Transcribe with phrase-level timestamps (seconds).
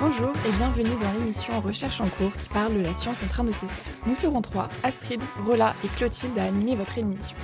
[0.00, 3.44] Bonjour et bienvenue dans l'émission Recherche en cours qui parle de la science en train
[3.44, 3.94] de se faire.
[4.06, 7.36] Nous serons trois, Astrid, Rola et Clotilde, à animer votre émission.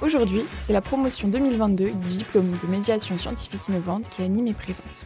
[0.00, 5.04] Aujourd'hui, c'est la promotion 2022 du diplôme de médiation scientifique innovante qui anime et présente.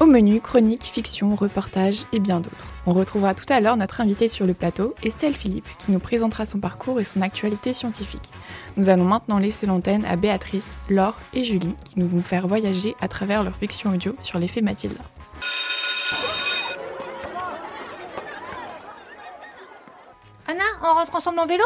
[0.00, 2.71] Au menu, chronique, fiction, reportage et bien d'autres.
[2.84, 6.44] On retrouvera tout à l'heure notre invitée sur le plateau, Estelle Philippe, qui nous présentera
[6.44, 8.32] son parcours et son actualité scientifique.
[8.76, 12.96] Nous allons maintenant laisser l'antenne à Béatrice, Laure et Julie, qui nous vont faire voyager
[13.00, 15.00] à travers leur fiction audio sur l'effet Mathilda.
[20.48, 21.64] Anna, on rentre ensemble en vélo?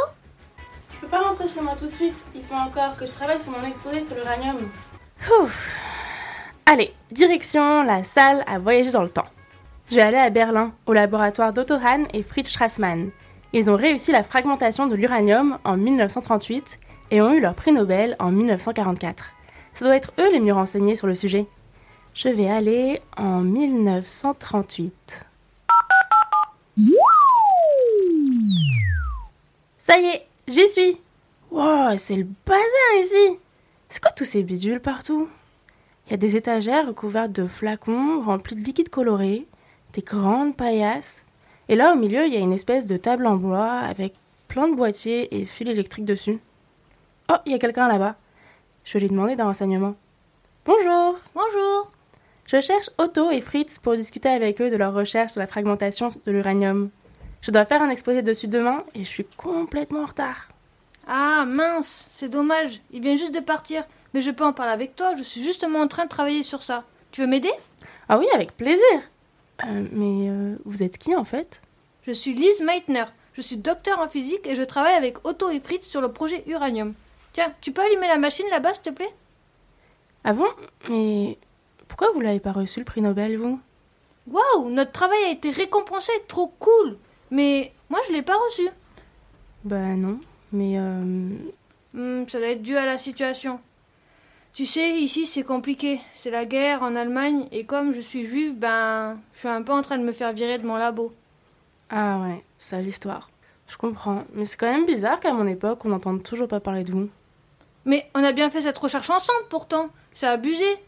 [0.93, 2.17] Je peux pas rentrer chez moi tout de suite.
[2.35, 4.59] Il faut encore que je travaille sur mon exposé sur l'uranium.
[5.41, 5.81] Ouf.
[6.67, 9.25] Allez, direction la salle à voyager dans le temps.
[9.89, 13.11] Je vais aller à Berlin, au laboratoire d'Otto Hahn et Fritz Strassmann.
[13.53, 16.81] Ils ont réussi la fragmentation de l'uranium en 1938
[17.13, 19.31] et ont eu leur prix Nobel en 1944.
[19.75, 21.47] Ça doit être eux les mieux renseignés sur le sujet.
[22.15, 25.25] Je vais aller en 1938.
[29.79, 31.01] Ça y est, j'y suis.
[31.53, 33.39] Wow, c'est le bazar ici.
[33.89, 35.29] C'est quoi tous ces bidules partout?
[36.07, 39.47] Il y a des étagères recouvertes de flacons remplis de liquide coloré,
[39.97, 41.25] des grandes paillasses,
[41.69, 44.13] et là au milieu il y a une espèce de table en bois avec
[44.47, 46.39] plein de boîtiers et fils électriques dessus.
[47.33, 48.15] Oh, il y a quelqu'un là-bas.
[48.85, 49.97] Je lui demander d'un renseignement.
[50.67, 51.17] Bonjour.
[51.35, 51.91] Bonjour
[52.45, 56.09] Je cherche Otto et Fritz pour discuter avec eux de leurs recherches sur la fragmentation
[56.27, 56.91] de l'uranium.
[57.41, 60.49] Je dois faire un exposé dessus demain et je suis complètement en retard.
[61.09, 63.85] Ah mince, c'est dommage, il vient juste de partir.
[64.13, 66.63] Mais je peux en parler avec toi, je suis justement en train de travailler sur
[66.63, 66.85] ça.
[67.13, 67.53] Tu veux m'aider?
[68.11, 69.01] Ah oui, avec plaisir.
[69.65, 71.63] Euh, mais euh, vous êtes qui en fait?
[72.07, 75.61] Je suis Lise Meitner, je suis docteur en physique et je travaille avec Otto et
[75.61, 76.95] Fritz sur le projet Uranium.
[77.33, 79.15] Tiens, tu peux allumer la machine là-bas s'il te plaît?
[80.25, 80.49] Ah bon?
[80.89, 81.39] Mais
[81.89, 83.59] pourquoi vous l'avez pas reçu le prix Nobel, vous?
[84.31, 86.99] Waouh, notre travail a été récompensé, trop cool
[87.31, 88.69] Mais moi je l'ai pas reçu.
[89.65, 90.21] Bah non,
[90.53, 91.31] mais euh...
[91.95, 93.61] Hmm, ça doit être dû à la situation.
[94.57, 96.01] Tu sais, ici c'est compliqué.
[96.15, 99.73] C'est la guerre en Allemagne et comme je suis juive, ben je suis un peu
[99.73, 101.13] en train de me faire virer de mon labo.
[101.91, 103.29] Ah ouais, ça l'histoire.
[103.69, 106.85] Je comprends, mais c'est quand même bizarre qu'à mon époque on n'entende toujours pas parler
[106.85, 107.11] de vous.
[107.85, 109.91] Mais on a bien fait cette recherche ensemble pourtant.
[110.15, 110.79] C'est abusé.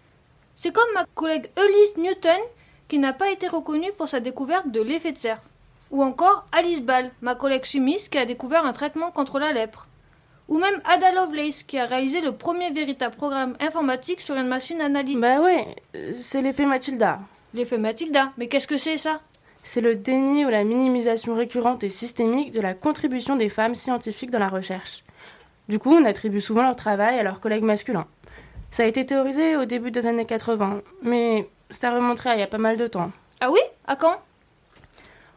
[0.54, 2.40] C'est comme ma collègue Elise Newton
[2.88, 5.42] qui n'a pas été reconnue pour sa découverte de l'effet de serre.
[5.90, 9.88] Ou encore Alice Ball, ma collègue chimiste qui a découvert un traitement contre la lèpre.
[10.48, 14.80] Ou même Ada Lovelace qui a réalisé le premier véritable programme informatique sur une machine
[14.80, 15.20] analytique.
[15.20, 15.76] Bah ouais,
[16.12, 17.20] c'est l'effet Mathilda.
[17.54, 19.20] L'effet Mathilda, mais qu'est-ce que c'est ça?
[19.62, 24.30] C'est le déni ou la minimisation récurrente et systémique de la contribution des femmes scientifiques
[24.30, 25.04] dans la recherche.
[25.68, 28.06] Du coup, on attribue souvent leur travail à leurs collègues masculins.
[28.70, 32.42] Ça a été théorisé au début des années 80, mais ça remonterait à il y
[32.42, 33.10] a pas mal de temps.
[33.40, 33.60] Ah oui?
[33.86, 34.16] À quand?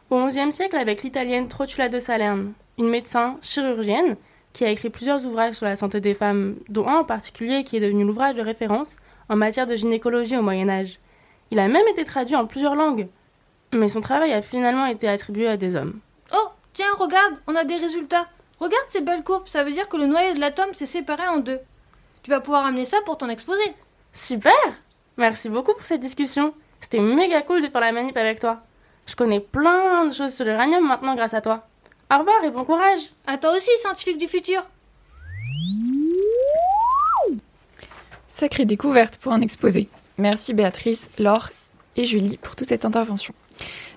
[0.08, 4.16] Au XIe siècle, avec l'italienne Trotula de Salerne, une médecin chirurgienne
[4.52, 7.76] qui a écrit plusieurs ouvrages sur la santé des femmes, dont un en particulier qui
[7.76, 8.96] est devenu l'ouvrage de référence
[9.28, 10.98] en matière de gynécologie au Moyen Âge.
[11.50, 13.08] Il a même été traduit en plusieurs langues,
[13.72, 16.00] mais son travail a finalement été attribué à des hommes.
[16.34, 18.26] Oh, tiens, regarde, on a des résultats.
[18.58, 21.38] Regarde ces belles courbes, ça veut dire que le noyau de l'atome s'est séparé en
[21.38, 21.58] deux.
[22.22, 23.62] Tu vas pouvoir amener ça pour ton exposé.
[24.12, 24.52] Super
[25.16, 26.54] Merci beaucoup pour cette discussion.
[26.80, 28.62] C'était méga cool de faire la manip avec toi.
[29.06, 31.66] Je connais plein de choses sur l'uranium maintenant grâce à toi.
[32.10, 33.00] Au revoir et bon courage.
[33.26, 34.62] À toi aussi, scientifique du futur.
[38.28, 39.88] Sacrée découverte pour un exposé.
[40.18, 41.50] Merci Béatrice, Laure
[41.96, 43.34] et Julie pour toute cette intervention.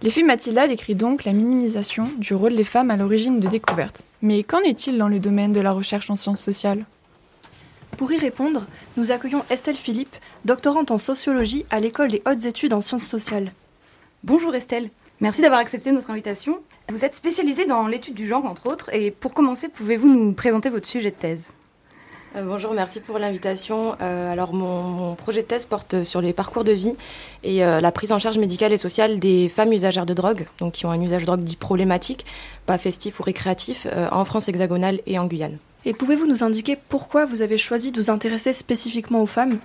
[0.01, 4.05] L'effet Mathilda décrit donc la minimisation du rôle des femmes à l'origine de découvertes.
[4.21, 6.85] Mais qu'en est-il dans le domaine de la recherche en sciences sociales?
[7.97, 8.65] Pour y répondre,
[8.97, 13.53] nous accueillons Estelle Philippe, doctorante en sociologie à l'école des hautes études en sciences sociales.
[14.23, 14.89] Bonjour Estelle,
[15.21, 16.59] merci d'avoir accepté notre invitation.
[16.89, 20.69] Vous êtes spécialisée dans l'étude du genre entre autres, et pour commencer, pouvez-vous nous présenter
[20.69, 21.47] votre sujet de thèse?
[22.35, 23.95] Euh, bonjour, merci pour l'invitation.
[24.01, 26.93] Euh, alors, mon, mon projet de thèse porte sur les parcours de vie
[27.43, 30.73] et euh, la prise en charge médicale et sociale des femmes usagères de drogue, donc
[30.73, 32.23] qui ont un usage de drogue dit problématique,
[32.67, 35.57] pas festif ou récréatif, euh, en France hexagonale et en Guyane.
[35.85, 39.57] Et pouvez-vous nous indiquer pourquoi vous avez choisi de vous intéresser spécifiquement aux femmes?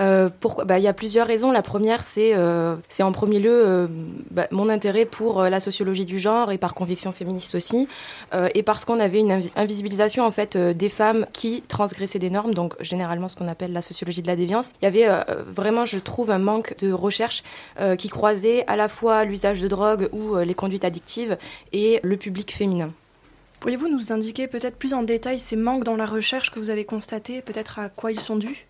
[0.00, 0.28] Euh,
[0.64, 1.52] bah, Il y a plusieurs raisons.
[1.52, 3.86] La première, c'est euh, en premier lieu euh,
[4.30, 7.88] bah, mon intérêt pour la sociologie du genre et par conviction féministe aussi,
[8.54, 12.54] et parce qu'on avait une invi- invisibilisation en fait des femmes qui transgressaient des normes,
[12.54, 14.72] donc généralement ce qu'on appelle la sociologie de la déviance.
[14.80, 15.08] Il y avait
[15.46, 17.42] vraiment, je trouve, un manque de recherche
[17.98, 21.36] qui croisait à la fois l'usage de drogue ou les conduites addictives
[21.72, 22.90] et le public féminin.
[23.60, 26.86] Pourriez-vous nous indiquer peut-être plus en détail ces manques dans la recherche que vous avez
[26.86, 28.66] constatés, peut-être à quoi ils sont dus?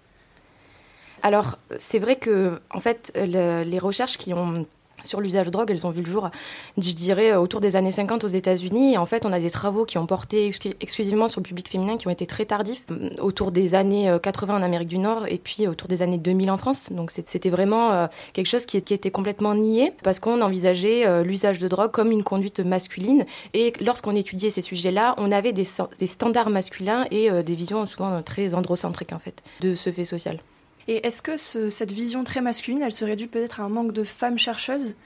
[1.23, 4.67] Alors, c'est vrai que, en fait, le- les recherches qui ont
[5.03, 6.31] sur l'usage de drogue, elles ont vu le jour,
[6.79, 8.95] je dirais, autour des années 50 aux États-Unis.
[8.95, 11.69] Et en fait, on a des travaux qui ont porté exclu- exclusivement sur le public
[11.69, 14.99] féminin, qui ont été très tardifs, euh, autour des années euh, 80 en Amérique du
[14.99, 16.93] Nord et puis autour des années 2000 en France.
[16.93, 21.59] Donc, c'était vraiment euh, quelque chose qui, était complètement nié parce qu'on envisageait euh, l'usage
[21.59, 23.25] de drogue comme une conduite masculine.
[23.55, 28.23] Et lorsqu'on étudiait ces sujets-là, on avait des, standards masculins et euh, des visions souvent
[28.23, 30.41] très androcentriques, en fait, de ce fait social.
[30.89, 33.93] Et est-ce que ce- cette vision très masculine, elle serait due peut-être à un manque
[33.93, 34.97] de femmes chercheuses?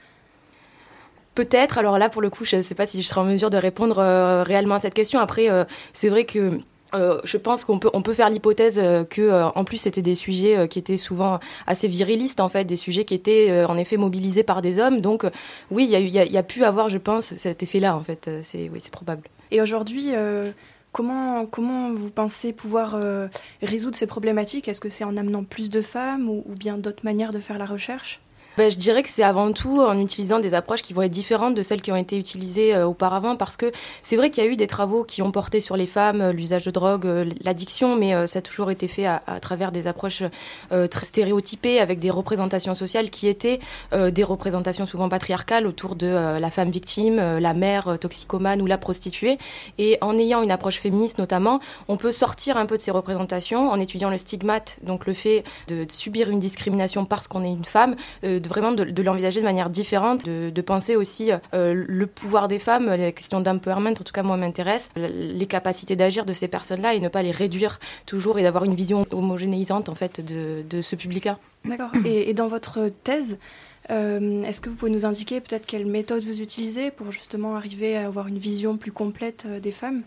[1.35, 1.77] Peut-être.
[1.77, 3.57] Alors là, pour le coup, je ne sais pas si je serai en mesure de
[3.57, 5.19] répondre euh, réellement à cette question.
[5.19, 6.59] Après, euh, c'est vrai que.
[6.93, 10.01] euh, je pense qu'on peut, on peut faire l'hypothèse euh, que, euh, en plus, c'était
[10.01, 13.97] des sujets qui étaient souvent assez virilistes, en fait, des sujets qui étaient en effet
[13.97, 15.01] mobilisés par des hommes.
[15.01, 15.25] Donc,
[15.71, 17.33] oui, il y a, eu- il y, a, il y a pu avoir, je pense,
[17.35, 18.29] cet effet-là, en fait.
[18.41, 19.23] C'est, oui, c'est probable.
[19.51, 20.11] Et aujourd'hui,
[20.95, 23.27] comment, vous pensez pouvoir euh,
[23.61, 24.67] résoudre ces problématiques?
[24.67, 27.65] Est-ce que c'est en amenant plus de femmes ou bien d'autres manières de faire la
[27.65, 28.19] recherche?
[28.57, 31.55] Ben, je dirais que c'est avant tout en utilisant des approches qui vont être différentes
[31.55, 33.71] de celles qui ont été utilisées euh, auparavant, parce que
[34.01, 36.31] c'est vrai qu'il y a eu des travaux qui ont porté sur les femmes, euh,
[36.31, 40.23] l'usage de drogue, euh, l'addiction, mais ça a toujours été fait à, travers des approches
[40.69, 43.59] très stéréotypées, avec des représentations sociales qui étaient
[43.93, 49.37] des représentations souvent patriarcales autour de la femme victime, la mère toxicomane ou la prostituée.
[49.77, 53.69] Et en ayant une approche féministe notamment, on peut sortir un peu de ces représentations
[53.69, 57.65] en étudiant le stigmate, donc le fait de, subir une discrimination parce qu'on est une
[57.65, 57.95] femme,
[58.45, 62.91] de vraiment de, l'envisager de manière différente, de, penser aussi euh, le pouvoir des femmes,
[62.91, 66.99] les questions d'empowerment, en tout cas moi m'intéresse, les capacités d'agir de ces personnes-là et
[66.99, 71.37] ne pas les réduire toujours et d'avoir une vision homogénéisante en fait de, ce public-là.
[71.65, 71.91] D'accord.
[72.05, 73.39] Et, et dans votre thèse,
[73.91, 77.95] euh, est-ce que vous pouvez nous indiquer peut-être quelle méthode vous utilisez pour justement arriver
[77.95, 80.01] à avoir une vision plus complète euh, des femmes?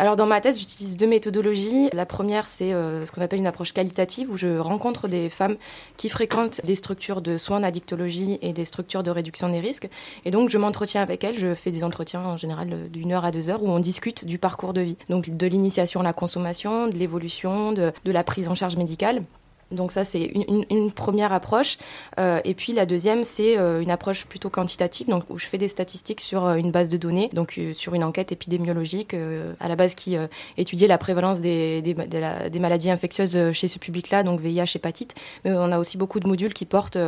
[0.00, 1.90] Alors dans ma thèse, j'utilise deux méthodologies.
[1.92, 5.56] La première, c'est euh, ce qu'on appelle une approche qualitative, où je rencontre des femmes
[5.96, 9.88] qui fréquentent des structures de soins d'addictologie et des structures de réduction des risques.
[10.24, 11.36] Et donc je m'entretiens avec elles.
[11.36, 14.24] Je fais des entretiens en général euh, d'une heure à deux heures où on discute
[14.24, 18.48] du parcours de vie, donc de l'initiation à la consommation, de l'évolution, de la prise
[18.48, 19.24] en charge médicale.
[19.70, 20.22] Donc ça, c'est
[20.70, 21.76] une, première approche.
[22.18, 25.58] Euh, et puis la deuxième, c'est euh, une approche plutôt quantitative, donc où je fais
[25.58, 29.14] des statistiques sur euh, une base de données, donc sur une enquête épidémiologique
[29.60, 30.16] à la base qui
[30.56, 34.76] étudiait la prévalence des, des, de la- des maladies infectieuses chez ce public-là, donc VIH,
[34.76, 35.14] hépatite.
[35.44, 36.98] Mais on a aussi beaucoup de modules qui portent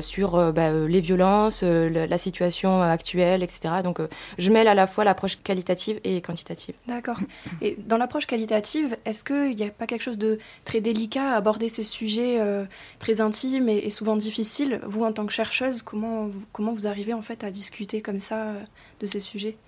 [0.00, 3.76] sur bah, les violences, le- la situation actuelle, etc.
[3.82, 4.00] Donc
[4.38, 6.74] je mêle à la fois l'approche qualitative et quantitative.
[6.86, 7.18] D'accord.
[7.62, 11.36] Et dans l'approche qualitative, est-ce qu'il n'y a pas quelque chose de très délicat à
[11.36, 12.66] aborder ces sujets euh,
[12.98, 14.80] très intimes et, souvent difficiles.
[14.86, 18.20] Vous, en tant que chercheuse, comment, vous- comment vous arrivez en fait à discuter comme
[18.20, 18.64] ça euh,
[19.00, 19.58] de ces sujets?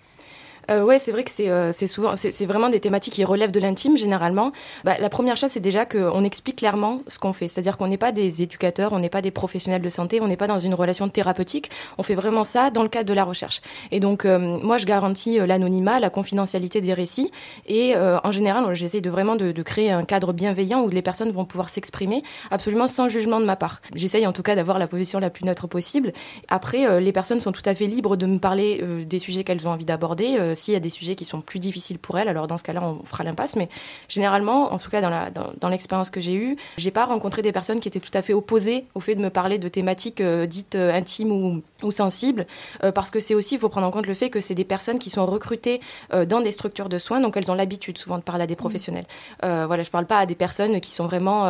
[0.71, 3.61] Euh, ouais, c'est vrai que c'est euh, souvent, c'est vraiment des thématiques qui relèvent de
[3.61, 4.53] l'intime généralement.
[4.85, 7.49] Bah, la première chose, c'est déjà qu'on explique clairement ce qu'on fait.
[7.49, 10.37] C'est-à-dire qu'on n'est pas des éducateurs, on n'est pas des professionnels de santé, on n'est
[10.37, 11.71] pas dans une relation thérapeutique.
[11.97, 13.61] On fait vraiment ça dans le cadre de la recherche.
[13.91, 17.31] Et donc, euh, moi, je garantis euh, l'anonymat, la confidentialité des récits.
[17.67, 21.03] Et euh, en général, j'essaie de vraiment de, de créer un cadre bienveillant où les
[21.03, 23.81] personnes vont pouvoir s'exprimer absolument sans jugement de ma part.
[23.95, 26.13] J'essaye en tout cas d'avoir la position la plus neutre possible.
[26.49, 29.67] Après, euh, les personnes sont tout à fait libres de me parler des sujets qu'elles
[29.67, 30.55] ont envie d'aborder.
[30.59, 32.83] S'il y a des sujets qui sont plus difficiles pour elles, alors dans ce cas-là,
[32.85, 33.57] on fera l'impasse.
[33.57, 33.69] Mais
[34.09, 37.41] généralement, en tout cas dans la- dans, dans l'expérience que j'ai eue, j'ai pas rencontré
[37.43, 40.21] des personnes qui étaient tout à fait opposées au fait de me parler de thématiques
[40.21, 42.47] euh, dites euh, intimes ou, ou sensibles,
[42.85, 44.65] euh, parce que c'est aussi, il faut prendre en compte le fait que c'est des
[44.65, 45.81] personnes qui sont recrutées
[46.29, 49.07] dans des structures de soins, donc elles ont l'habitude souvent de parler à des professionnels.
[49.45, 51.45] Euh, voilà, je parle pas à des personnes qui sont vraiment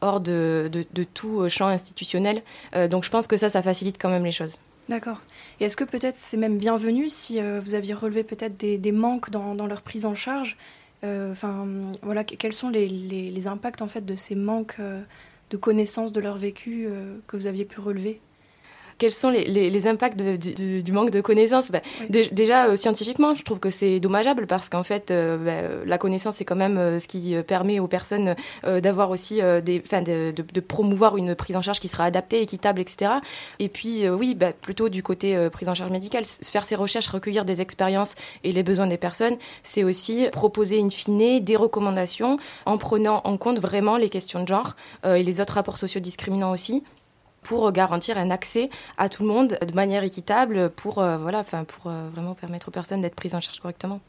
[0.00, 2.42] hors de, de, de tout champ institutionnel.
[2.90, 4.56] Donc je pense que ça, ça facilite quand même les choses.
[4.88, 5.20] D'accord.
[5.58, 9.30] Et est-ce que peut-être c'est même bienvenu si euh, vous aviez relevé peut-être des, manques
[9.30, 10.56] dans, leur prise en charge
[11.04, 11.66] Euh, Enfin,
[12.02, 15.02] voilà, que- quels sont les, les- impacts en fait de ces manques euh,
[15.50, 16.88] de connaissances de leur vécu
[17.26, 18.22] que vous aviez pu relever?
[18.98, 22.28] Quels sont les, les, les impacts de, du, du, manque de connaissances bah, oui.
[22.32, 26.36] Déjà, euh, scientifiquement, je trouve que c'est dommageable parce qu'en fait, euh, bah, la connaissance,
[26.36, 28.34] c'est quand même euh, ce qui permet aux personnes
[28.64, 33.12] d'avoir aussi de, de, de, promouvoir une prise en charge qui sera adaptée, équitable, etc.
[33.58, 37.44] Et puis, oui, bah, plutôt du côté prise en charge médicale, faire ces recherches, recueillir
[37.44, 42.78] des expériences et les besoins des personnes, c'est aussi proposer in fine des recommandations en
[42.78, 46.82] prenant en compte vraiment les questions de genre et les autres rapports sociaux discriminants aussi
[47.46, 51.86] pour garantir un accès à tout le monde de manière équitable pour, euh, voilà, pour
[51.86, 54.00] euh, vraiment permettre aux personnes d'être prises en charge correctement.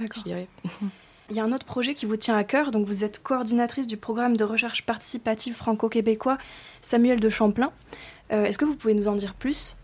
[0.00, 0.24] D'accord.
[0.26, 2.72] Il y a un autre projet qui vous tient à cœur.
[2.72, 6.36] Donc vous êtes coordinatrice du programme de recherche participative franco-québécois
[6.82, 7.70] Samuel de Champlain.
[8.32, 9.76] Euh, Est-ce que vous pouvez nous en dire plus?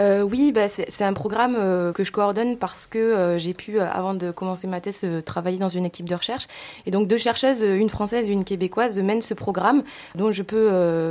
[0.00, 3.80] Euh, oui, bah, c'est un programme euh, que je coordonne parce que euh, j'ai pu,
[3.80, 6.46] avant de commencer ma thèse, travailler dans une équipe de recherche.
[6.86, 9.82] Et donc deux chercheuses, une française et une québécoise, mènent ce programme
[10.14, 10.68] dont je peux,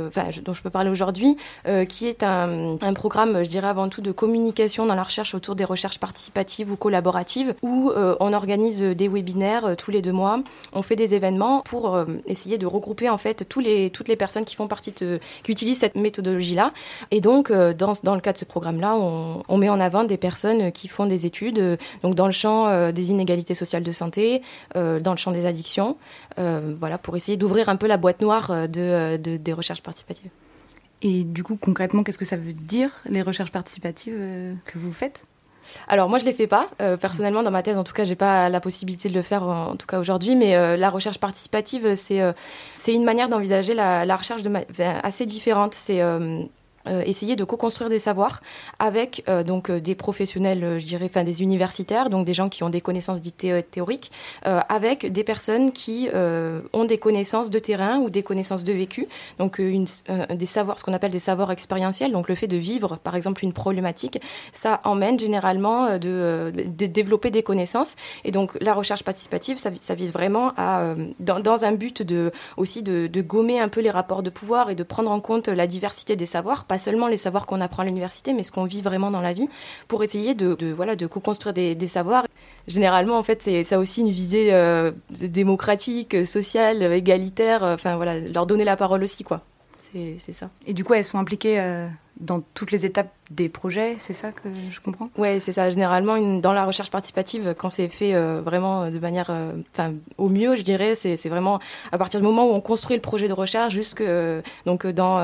[0.08, 1.36] enfin, dont je peux parler aujourd'hui,
[1.88, 5.64] qui est un, programme, je dirais avant tout, de communication dans la recherche autour des
[5.64, 10.40] recherches participatives ou collaboratives, où on organise des webinaires tous les deux mois.
[10.72, 14.68] On fait des événements pour essayer de regrouper en fait toutes les personnes qui font
[14.68, 16.72] partie de, qui utilisent cette méthodologie-là.
[17.10, 20.04] Et donc, dans, dans le cadre de ce programme là on, on, met en avant
[20.04, 23.82] des personnes qui font des études euh, donc dans le champ euh, des inégalités sociales
[23.82, 24.42] de santé,
[24.76, 25.96] euh, dans le champ des addictions,
[26.36, 30.30] voilà, pour essayer d'ouvrir un peu la boîte noire de, de, des recherches participatives.
[31.02, 34.14] Et du coup, concrètement, qu'est-ce que ça veut dire, les recherches participatives
[34.64, 35.24] que vous faites?
[35.88, 38.14] Alors moi je les fais pas euh, personnellement dans ma thèse en tout cas j'ai
[38.14, 41.18] pas la possibilité de le faire en, en tout cas aujourd'hui mais euh, la recherche
[41.18, 42.32] participative c'est euh,
[42.76, 44.50] c'est une manière d'envisager la, la, recherche de
[45.02, 46.00] assez différente c'est
[47.04, 48.40] essayer de co-construire des savoirs
[48.78, 52.48] avec euh, donc euh, des professionnels, euh, je dirais, enfin des universitaires, donc des gens
[52.48, 54.10] qui ont des connaissances dites thé théoriques,
[54.46, 58.72] euh, avec des personnes qui euh, ont des connaissances de terrain ou des connaissances de
[58.72, 59.06] vécu,
[59.38, 59.86] donc une,
[60.34, 63.44] des savoirs, ce qu'on appelle des savoirs expérientiels, donc le fait de vivre, par exemple,
[63.44, 64.20] une problématique,
[64.52, 70.52] ça emmène généralement de, développer des connaissances, et donc la recherche participative, ça, vise vraiment
[70.56, 74.74] à, dans, un but de aussi de, gommer un peu les rapports de pouvoir et
[74.74, 78.32] de prendre en compte la diversité des savoirs, seulement les savoirs qu'on apprend à l'université,
[78.32, 79.48] mais ce qu'on vit vraiment dans la vie,
[79.86, 82.26] pour essayer de, de voilà de co-construire des, des, savoirs.
[82.66, 87.64] Généralement, en fait, c'est ça a aussi une visée euh, démocratique, sociale, égalitaire.
[87.64, 89.42] Euh, enfin voilà, leur donner la parole aussi, quoi.
[90.18, 90.50] C'est ça.
[90.66, 91.88] Et du coup, elles sont impliquées euh,
[92.20, 95.10] dans toutes les étapes des projets, c'est ça que je comprends?
[95.16, 95.70] Oui, c'est ça.
[95.70, 99.30] Généralement, une, dans la recherche participative, quand c'est fait euh, vraiment de manière,
[99.72, 101.60] enfin, euh, au mieux, je dirais, c'est vraiment
[101.92, 105.18] à partir du moment où on construit le projet de recherche jusque euh, donc dans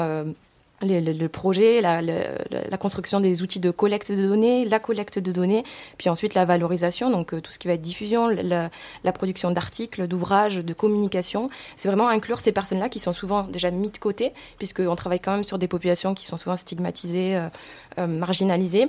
[0.85, 5.65] le, projet, la, construction des outils de collecte de données, la collecte de données,
[5.99, 8.71] puis ensuite la valorisation, donc euh, tout ce qui va être diffusion, la,
[9.13, 11.51] production d'articles, d'ouvrages, de communication.
[11.77, 15.33] C'est vraiment inclure ces personnes-là qui sont souvent déjà mis de côté, puisqu'on travaille quand
[15.33, 17.49] même sur des populations qui sont souvent stigmatisées, euh,
[17.99, 18.89] euh, marginalisées.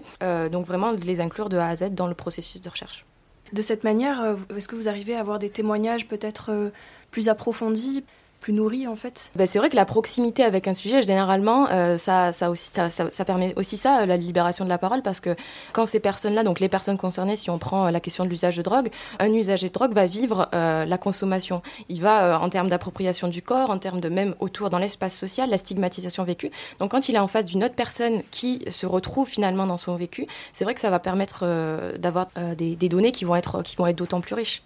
[0.52, 3.06] Donc vraiment les inclure de A à Z dans le processus de recherche.
[3.54, 6.72] De cette manière, est-ce que vous arrivez à avoir des témoignages peut-être
[7.12, 8.04] plus approfondis?
[8.46, 11.98] Plus nourri en fait ben, C'est vrai que la proximité avec un sujet, généralement, euh,
[11.98, 15.36] ça, ça, permet aussi ça, la libération de la parole, parce que
[15.74, 18.62] quand ces personnes-là, donc les personnes concernées, si on prend la question de l'usage de
[18.62, 21.64] drogue, un usager de drogue va vivre euh, la consommation.
[21.90, 25.18] Il va, euh, en termes d'appropriation du corps, en termes de même autour dans l'espace
[25.18, 26.52] social, la stigmatisation vécue.
[26.78, 29.96] Donc quand il est en face d'une autre personne qui se retrouve finalement dans son
[29.96, 33.36] vécu, c'est vrai que ça va permettre euh, d'avoir euh, des, des données qui vont
[33.36, 34.62] être, qui vont être d'autant plus riches.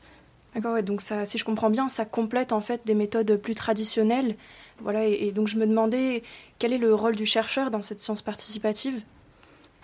[0.56, 3.56] D'accord, ouais, donc ça, si je comprends bien, ça complète en fait des méthodes plus
[3.56, 4.36] traditionnelles.
[4.82, 6.24] Voilà, et, donc je me demandais
[6.58, 9.02] quel est le rôle du chercheur dans cette science participative?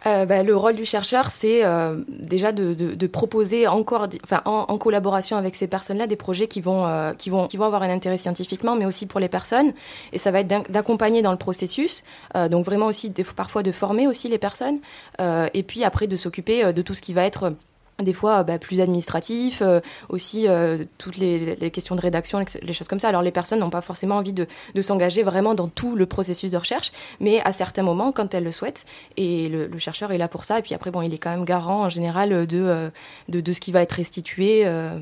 [0.07, 5.37] Euh, bah, le rôle du chercheur, c'est euh, déjà de, proposer encore, enfin, en, collaboration
[5.37, 8.17] avec ces personnes-là, des projets qui vont, euh, qui, vont, qui vont avoir un intérêt
[8.17, 9.71] scientifiquement, mais aussi pour les personnes.
[10.13, 12.03] Et ça va être d'accompagner dans le processus,
[12.35, 14.79] euh, donc vraiment aussi parfois de former aussi les personnes,
[15.19, 17.53] et puis après de s'occuper de tout ce qui va être
[18.01, 22.87] des fois bah, plus administratif, euh, aussi euh, toutes les, questions de rédaction, les choses
[22.87, 23.09] comme ça.
[23.09, 24.47] Alors les personnes n'ont pas forcément envie de,
[24.81, 28.51] s'engager vraiment dans tout le processus de recherche, mais à certains moments, quand elles le
[28.51, 28.85] souhaitent,
[29.17, 31.45] et le, chercheur est là pour ça, et puis après, bon, il est quand même
[31.45, 32.89] garant en général de, euh,
[33.29, 34.65] de, ce qui va être restitué.
[34.65, 34.99] Euh.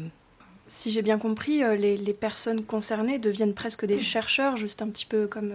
[0.67, 4.87] Si j'ai bien compris, euh, les, les, personnes concernées deviennent presque des chercheurs, juste un
[4.87, 5.51] petit peu comme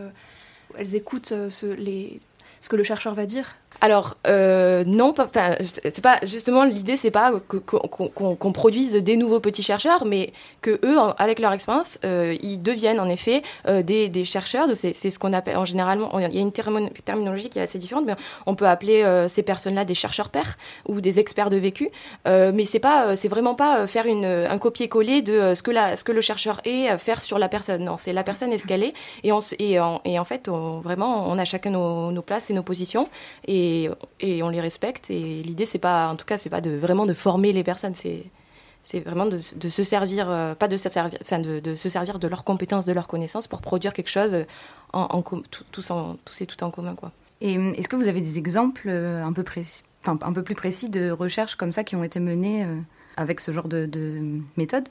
[0.76, 2.20] elles écoutent ce, les,
[2.60, 7.12] ce que le chercheur va dire alors euh, non, enfin c'est pas justement l'idée, c'est
[7.12, 10.32] pas qu'on produise des nouveaux petits chercheurs, mais
[10.62, 14.68] que eux, avec leur expérience, euh, ils deviennent en effet euh, des, chercheurs.
[14.74, 18.04] C'est ce qu'on appelle en généralement, il y a une terminologie qui est assez différente,
[18.04, 18.14] mais
[18.46, 21.88] on peut appeler ces personnes-là des chercheurs pairs ou des experts de vécu.
[22.26, 26.98] mais c'est pas, c'est vraiment pas faire un copier-coller de ce que le chercheur est,
[26.98, 27.84] faire sur la personne.
[27.84, 31.70] Non, c'est la personne est ce qu'elle est, et, en, fait, vraiment, on a chacun
[31.70, 33.08] nos, places et nos positions
[34.20, 35.10] et, on les respecte.
[35.10, 37.94] Et l'idée, c'est pas, en tout cas, c'est pas de vraiment de former les personnes,
[37.94, 38.30] c'est
[39.00, 42.44] vraiment de, se servir, euh, pas de se servir, enfin de, se servir de leurs
[42.44, 44.44] compétences, de leurs connaissances pour produire quelque chose
[44.92, 45.22] en,
[45.70, 47.12] tous, en, et tout en commun, quoi.
[47.40, 50.88] Et est-ce que vous avez des exemples euh, un peu précis, un peu plus précis
[50.88, 52.76] de recherches comme ça qui ont été menées euh,
[53.16, 54.88] avec ce genre de, de méthode?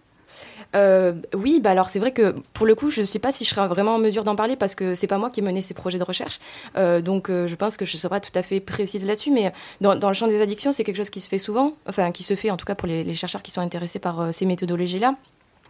[0.75, 3.45] Euh, oui, bah alors c'est vrai que pour le coup, je ne sais pas si
[3.45, 5.61] je serai vraiment en mesure d'en parler parce que c'est pas moi qui ai mené
[5.61, 6.39] ces projets de recherche.
[6.75, 9.31] Euh, donc euh, je pense que je ne serai pas tout à fait précise là-dessus,
[9.31, 12.23] mais dans, le champ des addictions, c'est quelque chose qui se fait souvent, enfin qui
[12.23, 15.15] se fait en tout cas pour les, chercheurs qui sont intéressés par ces méthodologies-là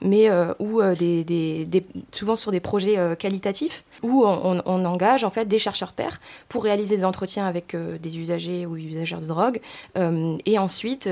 [0.01, 0.29] mais
[0.95, 6.63] des, souvent sur des projets qualitatifs où on, engage en fait des chercheurs pairs pour
[6.63, 9.59] réaliser des entretiens avec des usagers ou usagers de drogue
[10.45, 11.09] et ensuite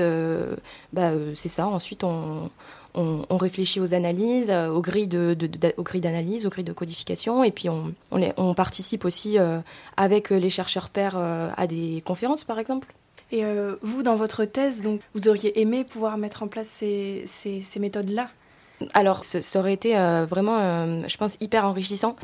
[0.92, 2.48] bah, c'est ça ensuite on,
[2.96, 5.36] on, réfléchit aux analyses, euh, aux grilles de,
[5.76, 9.58] aux grilles d'analyse, aux grilles de codification, et puis on, on, participe aussi euh,
[9.96, 12.88] avec les chercheurs pairs euh, à des conférences, par exemple.
[13.32, 13.42] Et
[13.82, 18.28] vous, dans votre thèse, donc, vous auriez aimé pouvoir mettre en place ces, ces, méthodes-là?
[18.94, 19.94] Alors, ça aurait été
[20.30, 22.14] vraiment, je pense, hyper enrichissant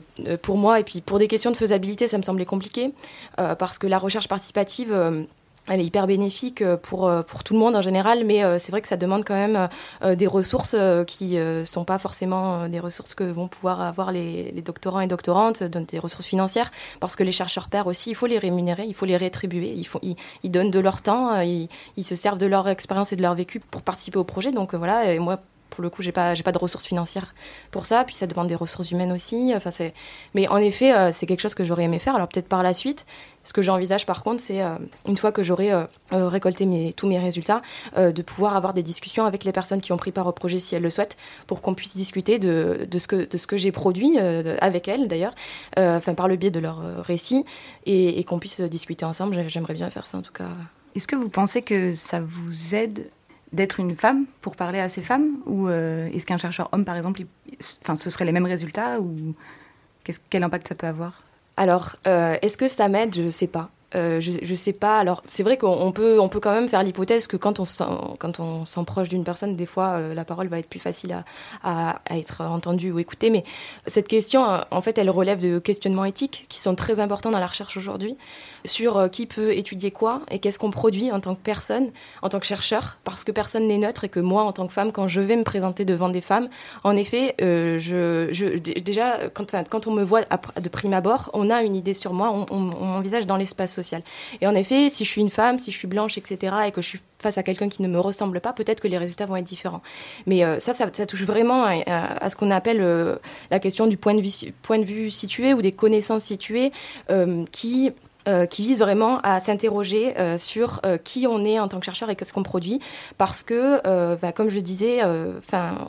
[0.42, 0.78] pour moi.
[0.78, 2.92] Et puis, pour des questions de faisabilité, ça me semblait compliqué,
[3.36, 5.26] parce que la recherche participative
[5.68, 8.58] elle est hyper bénéfique euh, pour, euh, pour tout le monde en général, mais euh,
[8.58, 9.68] c'est vrai que ça demande quand même
[10.16, 10.76] des ressources
[11.06, 15.62] qui ne sont pas forcément des ressources que vont pouvoir avoir les, doctorants et doctorantes,
[15.62, 19.06] des ressources financières, parce que les chercheurs pairs aussi, il faut les rémunérer, il faut
[19.06, 23.12] les rétribuer, ils, ils donnent de leur temps, ils, ils, se servent de leur expérience
[23.12, 24.50] et de leur vécu pour participer au projet.
[24.50, 25.38] Donc voilà, et moi,
[25.72, 27.34] pour le coup, j'ai pas, j'ai pas de ressources financières
[27.70, 28.04] pour ça.
[28.04, 29.52] Puis ça demande des ressources humaines aussi.
[29.56, 29.94] Enfin, c'est,
[30.34, 32.14] mais en effet, euh, c'est quelque chose que j'aurais aimé faire.
[32.14, 33.06] Alors peut-être par la suite.
[33.44, 34.76] Ce que j'envisage par contre, c'est euh,
[35.08, 37.60] une fois que j'aurai euh, récolté mes, tous mes résultats,
[37.96, 40.76] de pouvoir avoir des discussions avec les personnes qui ont pris part au projet si
[40.76, 41.16] elles le souhaitent,
[41.48, 45.08] pour qu'on puisse discuter de, de, ce que, de ce que j'ai produit avec elles
[45.08, 45.34] d'ailleurs,
[45.76, 47.44] enfin par le biais de leur récit,
[47.84, 49.44] et, et qu'on puisse discuter ensemble.
[49.48, 50.48] J'aimerais bien faire ça en tout cas.
[50.94, 53.10] Est-ce que vous pensez que ça vous aide
[53.52, 56.96] d'être une femme pour parler à ces femmes Ou euh, est-ce qu'un chercheur homme, par
[56.96, 57.22] exemple,
[57.82, 59.34] enfin, ce serait les mêmes résultats Ou
[60.30, 61.22] quel impact ça peut avoir?
[61.56, 63.14] Alors, euh, est-ce que ça m'aide?
[63.14, 63.70] Je ne sais pas.
[63.94, 64.98] Euh, je, je sais pas.
[64.98, 67.64] Alors, c'est vrai qu'on peut, on peut quand même faire l'hypothèse que quand on,
[68.64, 71.24] s'en proche d'une personne, des fois, euh, la parole va être plus facile
[71.62, 73.30] à, être entendue ou écoutée.
[73.30, 73.44] Mais
[73.86, 77.38] cette question, euh, en fait, elle relève de questionnements éthiques qui sont très importants dans
[77.38, 78.16] la recherche aujourd'hui
[78.64, 81.90] sur qui peut étudier quoi et qu'est-ce qu'on produit en tant que personne,
[82.22, 84.72] en tant que chercheur, parce que personne n'est neutre et que moi, en tant que
[84.72, 86.48] femme, quand je vais me présenter devant des femmes,
[86.84, 91.74] en effet, je, je, déjà, quand, on me voit de prime abord, on a une
[91.74, 93.81] idée sur moi, on, on, on m'envisage dans l'espace
[94.40, 96.80] et en effet, si je suis une femme, si je suis blanche, etc., et que
[96.80, 99.36] je suis face à quelqu'un qui ne me ressemble pas, peut-être que les résultats vont
[99.36, 99.80] être différents.
[100.26, 103.16] Mais euh, ça, ça, touche vraiment à, ce qu'on appelle euh,
[103.50, 106.72] la question du point de, vue, situé ou des connaissances situées
[107.10, 107.92] euh, qui
[108.28, 111.84] euh, qui vise vraiment à s'interroger euh, sur euh, qui on est en tant que
[111.84, 112.78] chercheur et qu'est-ce qu'on produit,
[113.18, 113.82] parce que,
[114.16, 115.00] bah, comme je disais,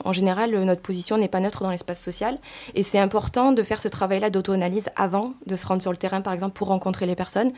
[0.04, 2.40] en général, notre position n'est pas neutre dans l'espace social,
[2.76, 6.22] et c'est important de faire ce travail-là d'auto-analyse avant de se rendre sur le terrain,
[6.22, 7.52] par exemple, pour rencontrer les personnes,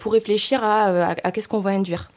[0.00, 2.10] pour réfléchir à, qu'est-ce qu'on va induire.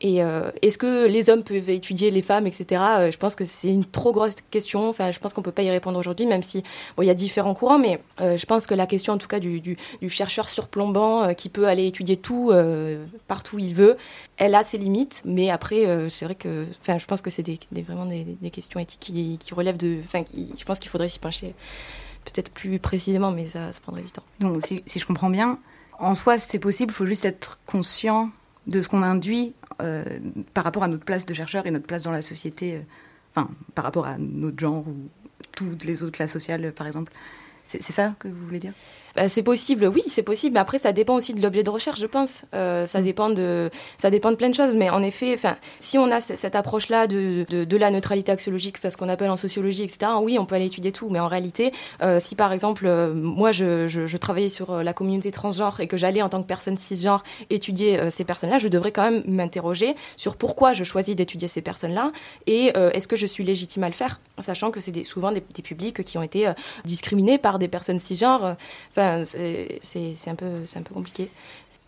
[0.00, 0.20] Et
[0.62, 2.66] est-ce que les hommes peuvent étudier les femmes, etc.
[3.10, 4.88] je pense que c'est une trop grosse question.
[4.88, 6.62] Enfin, je pense qu'on peut pas y répondre aujourd'hui, même si
[7.00, 9.76] il y a différents courants, mais je pense que la question, en tout cas, du
[10.08, 13.96] chercheur surplombant qui peut aller étudier tout euh, partout où il veut.
[14.36, 17.42] Elle a ses limites, mais après, euh, c'est vrai que, enfin, je pense que c'est
[17.42, 21.54] des, vraiment des, questions éthiques qui, relèvent de, enfin, je pense qu'il faudrait s'y pencher
[22.24, 24.24] peut-être plus précisément, mais ça, prendrait du temps.
[24.40, 25.58] Donc, si, je comprends bien,
[25.98, 26.92] en soi, c'est possible.
[26.92, 28.30] Il faut juste être conscient
[28.66, 30.04] de ce qu'on induit euh,
[30.52, 32.82] par rapport à notre place de chercheur et notre place dans la société,
[33.30, 34.96] enfin, par rapport à notre genre ou
[35.52, 37.12] toutes les autres classes sociales, par exemple.
[37.66, 38.72] C'est ça que vous voulez dire?
[39.16, 40.54] Bah, c'est possible, oui, c'est possible.
[40.54, 42.44] Mais après, ça dépend aussi de l'objet de recherche, je pense.
[42.54, 43.04] Euh, ça mm.
[43.04, 44.76] dépend de, ça dépend de plein de choses.
[44.76, 48.76] Mais en effet, enfin, si on a cette approche-là de, de, de, la neutralité axiologique,
[48.86, 50.12] ce qu'on appelle en sociologie, etc.
[50.20, 51.08] Oui, on peut aller étudier tout.
[51.08, 54.92] Mais en réalité, euh, si par exemple, euh, moi, je, je, je, travaillais sur la
[54.92, 58.92] communauté transgenre et que j'allais en tant que personne cisgenre étudier ces personnes-là, je devrais
[58.92, 62.12] quand même m'interroger sur pourquoi je choisis d'étudier ces personnes-là
[62.46, 65.42] et est-ce que je suis légitime à le faire, sachant que c'est des, souvent des,
[65.54, 66.50] des, publics qui ont été
[66.84, 68.56] discriminés par des personnes cisgenres.
[68.90, 71.30] Enfin, c'est un, peu, compliqué.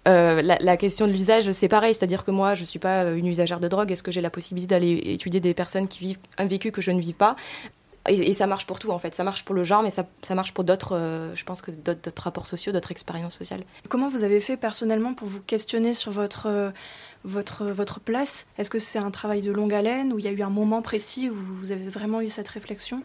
[0.06, 3.60] Euh, la, question de l'usage, c'est pareil, c'est-à-dire que moi, je suis pas une usagère
[3.60, 3.92] de drogue.
[3.92, 6.90] Est-ce que j'ai la possibilité d'aller étudier des personnes qui vivent un vécu que je
[6.90, 7.36] ne vis pas?
[8.08, 9.14] Et, ça marche pour tout en fait.
[9.14, 12.22] Ça marche pour le genre, mais ça, marche pour d'autres, euh, je pense que d'autres
[12.22, 13.64] rapports sociaux, d'autres expériences sociales.
[13.88, 16.70] Comment vous avez fait personnellement pour vous questionner sur votre, euh,
[17.24, 18.46] votre, place?
[18.56, 20.82] Est-ce que c'est un travail de longue haleine ou il y a eu un moment
[20.82, 23.02] précis où vous avez vraiment eu cette réflexion?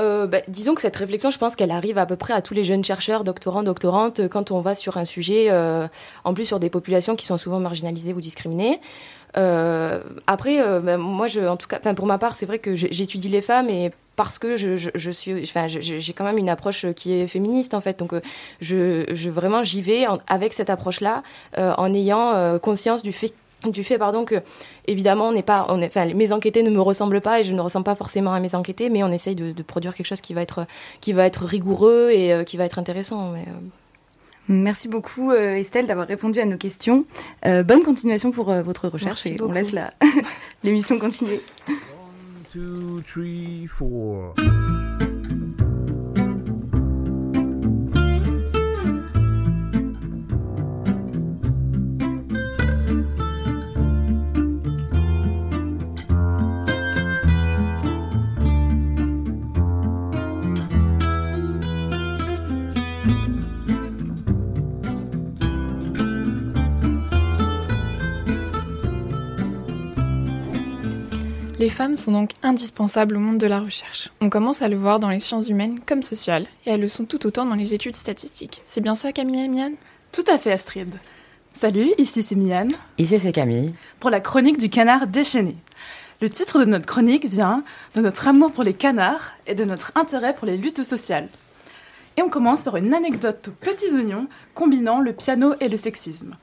[0.00, 2.54] Euh, bah, disons que cette réflexion, je pense qu'elle arrive à peu près à tous
[2.54, 5.86] les jeunes chercheurs, doctorants, doctorantes, quand on va sur un sujet, euh,
[6.24, 8.80] en plus sur des populations qui sont souvent marginalisées ou discriminées.
[9.36, 12.74] Euh, après, euh, bah, moi, je, en tout cas, pour ma part, c'est vrai que
[12.74, 16.84] j'étudie les femmes et parce que je, je, suis, enfin, j'ai quand même une approche
[16.94, 17.98] qui est féministe en fait.
[17.98, 18.20] Donc, euh,
[18.60, 21.22] je, vraiment j'y vais avec cette approche-là,
[21.56, 23.32] euh, en ayant euh, conscience du fait
[23.66, 24.36] du fait pardon que
[24.86, 27.52] évidemment on n'est pas on est, enfin mes enquêtés ne me ressemblent pas et je
[27.52, 30.20] ne ressemble pas forcément à mes enquêtés mais on essaye de, de produire quelque chose
[30.20, 30.66] qui va être
[31.00, 33.52] qui va être rigoureux et euh, qui va être intéressant mais, euh...
[34.50, 37.04] Merci beaucoup euh, Estelle d'avoir répondu à nos questions.
[37.46, 39.50] Euh, bonne continuation pour euh, votre recherche Merci et beaucoup.
[39.50, 39.74] on laisse
[40.64, 41.40] l'émission continuer.
[41.68, 41.74] One,
[42.52, 44.34] two, three, four.
[71.60, 74.08] Les femmes sont donc indispensables au monde de la recherche.
[74.22, 77.04] On commence à le voir dans les sciences humaines comme sociales, et elles le sont
[77.04, 78.62] tout autant dans les études statistiques.
[78.64, 79.74] C'est bien ça, Camille et Miane?
[80.10, 80.94] Tout à fait, Astrid.
[81.52, 82.72] Salut, ici c'est Miane.
[82.96, 83.74] Ici c'est Camille.
[83.98, 85.54] Pour la chronique du canard déchaîné.
[86.22, 87.62] Le titre de notre chronique vient
[87.94, 91.28] de notre amour pour les canards et de notre intérêt pour les luttes sociales.
[92.16, 96.36] Et on commence par une anecdote aux petits oignons combinant le piano et le sexisme.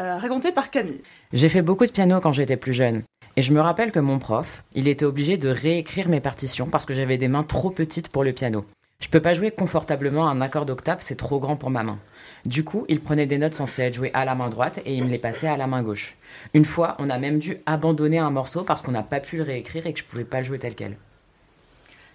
[0.00, 1.02] Euh, racontée par Camille.
[1.32, 3.02] J'ai fait beaucoup de piano quand j'étais plus jeune.
[3.38, 6.84] Et je me rappelle que mon prof, il était obligé de réécrire mes partitions parce
[6.84, 8.64] que j'avais des mains trop petites pour le piano.
[8.98, 12.00] Je peux pas jouer confortablement un accord d'octave, c'est trop grand pour ma main.
[12.46, 15.04] Du coup, il prenait des notes censées être jouées à la main droite et il
[15.04, 16.16] me les passait à la main gauche.
[16.52, 19.44] Une fois, on a même dû abandonner un morceau parce qu'on n'a pas pu le
[19.44, 20.96] réécrire et que je pouvais pas le jouer tel quel.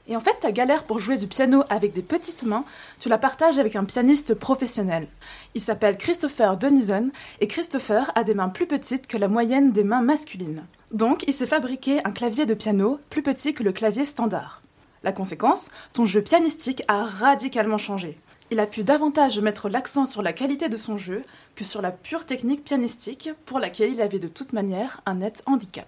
[0.07, 2.65] Et en fait, ta galère pour jouer du piano avec des petites mains,
[2.99, 5.07] tu la partages avec un pianiste professionnel.
[5.55, 9.85] Il s'appelle Christopher Denison et Christopher a des mains plus petites que la moyenne des
[9.85, 10.65] mains masculines.
[10.91, 14.61] Donc, il s'est fabriqué un clavier de piano plus petit que le clavier standard.
[15.03, 18.17] La conséquence, ton jeu pianistique a radicalement changé.
[18.51, 21.21] Il a pu davantage mettre l'accent sur la qualité de son jeu
[21.55, 25.43] que sur la pure technique pianistique pour laquelle il avait de toute manière un net
[25.45, 25.87] handicap.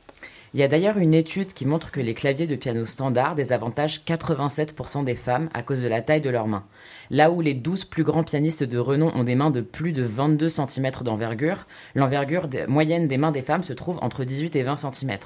[0.56, 4.06] Il y a d'ailleurs une étude qui montre que les claviers de piano standard désavantagent
[4.06, 6.64] 87% des femmes à cause de la taille de leurs mains.
[7.10, 10.04] Là où les 12 plus grands pianistes de renom ont des mains de plus de
[10.04, 14.78] 22 cm d'envergure, l'envergure moyenne des mains des femmes se trouve entre 18 et 20
[14.78, 15.18] cm.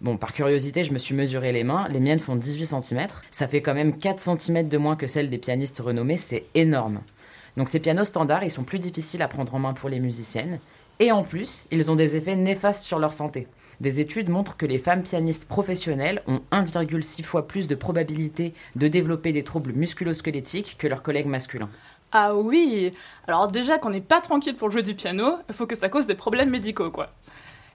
[0.00, 1.86] Bon, par curiosité, je me suis mesuré les mains.
[1.88, 3.06] Les miennes font 18 cm.
[3.30, 6.16] Ça fait quand même 4 cm de moins que celles des pianistes renommés.
[6.16, 7.00] C'est énorme.
[7.56, 10.58] Donc ces pianos standards, ils sont plus difficiles à prendre en main pour les musiciennes.
[10.98, 13.46] Et en plus, ils ont des effets néfastes sur leur santé.
[13.80, 18.88] Des études montrent que les femmes pianistes professionnelles ont 1,6 fois plus de probabilité de
[18.88, 21.70] développer des troubles musculo-squelettiques que leurs collègues masculins.
[22.12, 22.92] Ah oui
[23.26, 26.06] Alors déjà qu'on n'est pas tranquille pour jouer du piano, il faut que ça cause
[26.06, 27.06] des problèmes médicaux, quoi.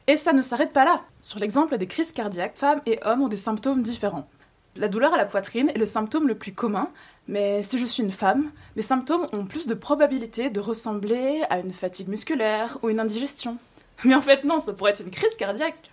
[0.07, 1.01] Et ça ne s'arrête pas là.
[1.21, 4.27] Sur l'exemple des crises cardiaques, femmes et hommes ont des symptômes différents.
[4.75, 6.89] La douleur à la poitrine est le symptôme le plus commun,
[7.27, 11.59] mais si je suis une femme, mes symptômes ont plus de probabilité de ressembler à
[11.59, 13.57] une fatigue musculaire ou une indigestion.
[14.05, 15.91] Mais en fait non, ça pourrait être une crise cardiaque.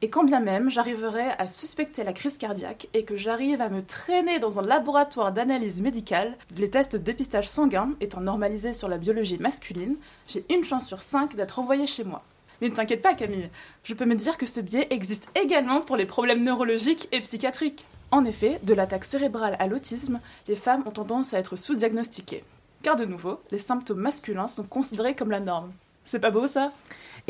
[0.00, 3.82] Et quand bien même j'arriverais à suspecter la crise cardiaque et que j'arrive à me
[3.82, 8.98] traîner dans un laboratoire d'analyse médicale, les tests de dépistage sanguin étant normalisés sur la
[8.98, 9.96] biologie masculine,
[10.28, 12.22] j'ai une chance sur cinq d'être envoyée chez moi.
[12.60, 13.50] Mais ne t'inquiète pas Camille,
[13.84, 17.84] je peux me dire que ce biais existe également pour les problèmes neurologiques et psychiatriques.
[18.10, 22.42] En effet, de l'attaque cérébrale à l'autisme, les femmes ont tendance à être sous-diagnostiquées.
[22.82, 25.72] Car de nouveau, les symptômes masculins sont considérés comme la norme.
[26.04, 26.72] C'est pas beau ça?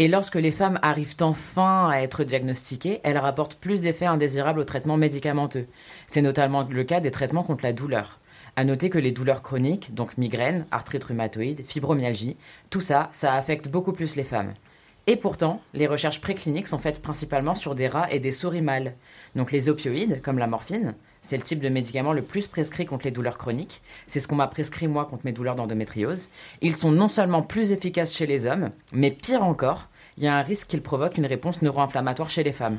[0.00, 4.64] Et lorsque les femmes arrivent enfin à être diagnostiquées, elles rapportent plus d'effets indésirables aux
[4.64, 5.66] traitements médicamenteux.
[6.06, 8.20] C'est notamment le cas des traitements contre la douleur.
[8.54, 12.36] À noter que les douleurs chroniques, donc migraines, arthrite rhumatoïde, fibromyalgie,
[12.70, 14.54] tout ça, ça affecte beaucoup plus les femmes.
[15.08, 18.94] Et pourtant, les recherches précliniques sont faites principalement sur des rats et des souris mâles.
[19.34, 23.04] Donc les opioïdes, comme la morphine, c'est le type de médicament le plus prescrit contre
[23.04, 23.80] les douleurs chroniques.
[24.06, 26.28] C'est ce qu'on m'a prescrit moi contre mes douleurs d'endométriose.
[26.62, 30.34] Ils sont non seulement plus efficaces chez les hommes, mais pire encore, il y a
[30.34, 32.78] un risque qu'ils provoquent une réponse neuro-inflammatoire chez les femmes.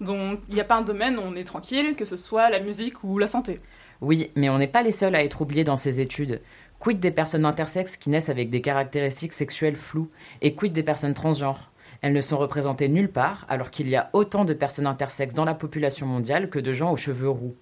[0.00, 2.60] Donc il n'y a pas un domaine où on est tranquille, que ce soit la
[2.60, 3.58] musique ou la santé.
[4.00, 6.40] Oui, mais on n'est pas les seuls à être oubliés dans ces études.
[6.80, 10.10] Quid des personnes intersexes qui naissent avec des caractéristiques sexuelles floues?
[10.40, 11.70] Et quid des personnes transgenres?
[12.00, 15.44] Elles ne sont représentées nulle part, alors qu'il y a autant de personnes intersexes dans
[15.44, 17.54] la population mondiale que de gens aux cheveux roux.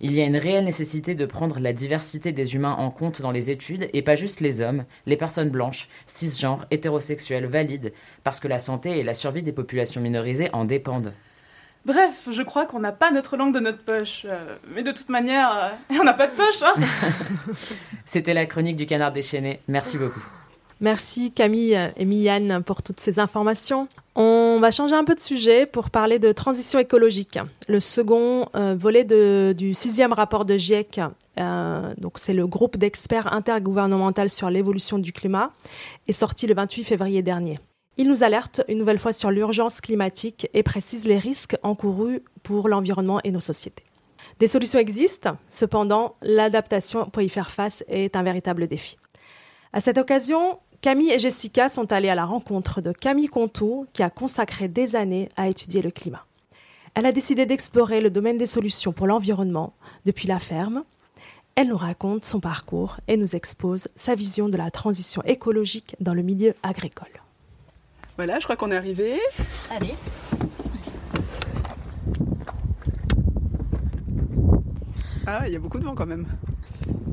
[0.00, 3.32] Il y a une réelle nécessité de prendre la diversité des humains en compte dans
[3.32, 8.48] les études et pas juste les hommes, les personnes blanches, cisgenres, hétérosexuelles, valides, parce que
[8.48, 11.12] la santé et la survie des populations minorisées en dépendent.
[11.84, 14.26] Bref, je crois qu'on n'a pas notre langue de notre poche.
[14.28, 15.50] Euh, mais de toute manière,
[15.90, 16.74] euh, on n'a pas de poche, hein
[18.04, 19.60] C'était la chronique du canard déchaîné.
[19.68, 20.24] Merci beaucoup.
[20.80, 23.88] Merci Camille et Miyanne pour toutes ces informations.
[24.20, 27.38] On va changer un peu de sujet pour parler de transition écologique.
[27.68, 29.04] Le second euh, volet
[29.54, 31.00] du sixième rapport de GIEC,
[31.38, 35.52] euh, donc c'est le groupe d'experts intergouvernemental sur l'évolution du climat,
[36.08, 37.60] est sorti le 28 février dernier.
[37.96, 42.68] Il nous alerte une nouvelle fois sur l'urgence climatique et précise les risques encourus pour
[42.68, 43.84] l'environnement et nos sociétés.
[44.40, 48.96] Des solutions existent, cependant l'adaptation pour y faire face est un véritable défi.
[49.72, 54.04] À cette occasion, Camille et Jessica sont allées à la rencontre de Camille Conto, qui
[54.04, 56.24] a consacré des années à étudier le climat.
[56.94, 60.84] Elle a décidé d'explorer le domaine des solutions pour l'environnement depuis la ferme.
[61.56, 66.14] Elle nous raconte son parcours et nous expose sa vision de la transition écologique dans
[66.14, 67.22] le milieu agricole.
[68.16, 69.18] Voilà, je crois qu'on est arrivé.
[69.72, 69.94] Allez.
[75.26, 76.26] Ah, il y a beaucoup de vent quand même.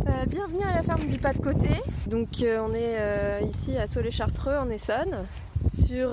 [0.07, 1.69] Euh, bienvenue à la ferme du pas de côté.
[2.05, 5.25] Donc euh, on est euh, ici à Solé-Chartreux en Essonne
[5.65, 6.11] sur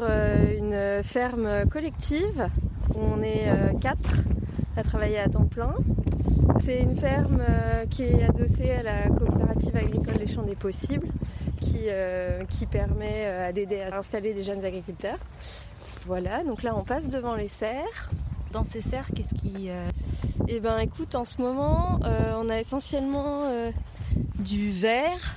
[0.59, 2.49] une ferme collective
[2.95, 3.51] où on est
[3.83, 4.15] quatre
[4.79, 5.75] à travailler à temps plein.
[6.63, 7.43] C'est une ferme
[7.91, 11.09] qui est adossée à la coopérative agricole Les Champs des Possibles
[11.61, 11.89] qui,
[12.49, 15.19] qui permet d'aider à installer des jeunes agriculteurs.
[16.07, 18.11] Voilà, donc là on passe devant les serres.
[18.53, 19.71] Dans ces serres, qu'est-ce qui...
[19.71, 19.88] euh,
[20.49, 23.71] Eh ben écoute, en ce moment, euh, on a essentiellement euh,
[24.41, 25.37] du verre.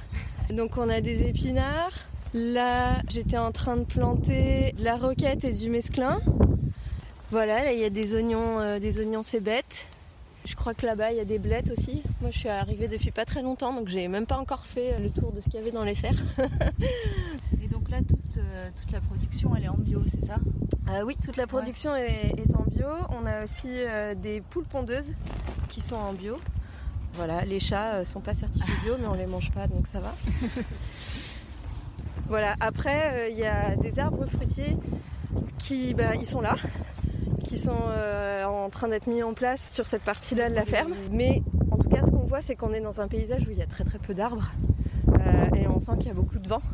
[0.50, 1.94] Donc on a des épinards.
[2.34, 6.20] Là, j'étais en train de planter de la roquette et du mesclin.
[7.32, 9.86] Voilà, là il y a des oignons, des oignons cébettes.
[10.46, 12.04] Je crois que là-bas il y a des blettes aussi.
[12.22, 15.10] Moi je suis arrivée depuis pas très longtemps donc j'ai même pas encore fait le
[15.10, 16.22] tour de ce qu'il y avait dans les serres.
[17.96, 20.36] Là, toute, euh, toute la production, elle est en bio, c'est ça?
[20.90, 22.88] Euh, oui, toute la production est, est en bio.
[23.12, 25.14] On a aussi euh, des poules pondeuses
[25.70, 26.36] qui sont en bio.
[27.14, 30.14] Voilà, les chats sont pas certifiés bio, mais on les mange pas, donc ça va.
[32.28, 32.56] voilà.
[32.60, 34.76] Après, il y a des arbres fruitiers
[35.58, 36.56] qui, bah, ils sont là,
[37.46, 37.72] qui sont
[38.46, 40.96] en train d'être mis en place sur cette partie-là de la ferme.
[41.12, 43.58] Mais en tout cas, ce qu'on voit, c'est qu'on est dans un paysage où il
[43.58, 44.52] y a très très peu d'arbres
[45.56, 46.62] et on sent qu'il y a beaucoup de vent.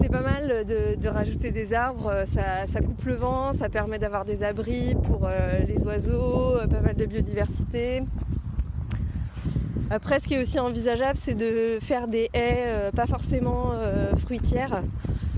[0.00, 4.42] C'est pas mal de, rajouter des arbres, ça, coupe le vent, ça permet d'avoir des
[4.42, 8.02] abris pour euh, les oiseaux, euh, pas mal de biodiversité.
[9.90, 14.16] Après, ce qui est aussi envisageable, c'est de faire des haies, euh, pas forcément euh,
[14.16, 14.82] fruitières,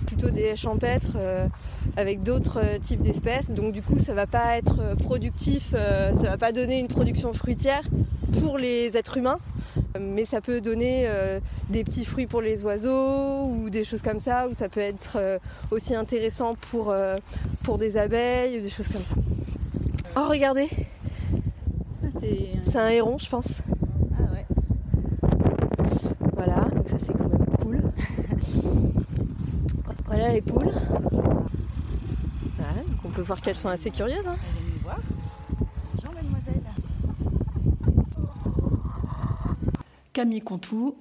[0.07, 1.49] plutôt des haies champêtres euh,
[1.97, 3.51] avec d'autres euh, types d'espèces.
[3.51, 6.89] Donc du coup, ça va pas être euh, productif, euh, ça va pas donner une
[6.89, 7.83] production fruitière
[8.41, 9.39] pour les êtres humains,
[10.01, 14.21] mais ça peut donner euh, des petits fruits pour les oiseaux ou des choses comme
[14.21, 15.39] ça, ou ça peut être euh,
[15.71, 17.17] aussi intéressant pour, euh,
[17.63, 19.15] pour des abeilles ou des choses comme ça.
[20.17, 20.69] Oh, regardez
[22.19, 23.61] C'est C'est un héron, je pense.
[24.19, 24.47] Ah ouais.
[26.35, 27.81] Voilà, donc ça c'est quand même cool.
[30.07, 30.71] voilà les poules.
[32.57, 34.27] Voilà, donc on peut voir qu'elles sont assez curieuses.
[34.27, 34.37] hein.
[34.39, 34.99] Elle vient nous voir.
[35.95, 36.63] Bonjour mademoiselle.
[40.17, 40.97] Camille Contou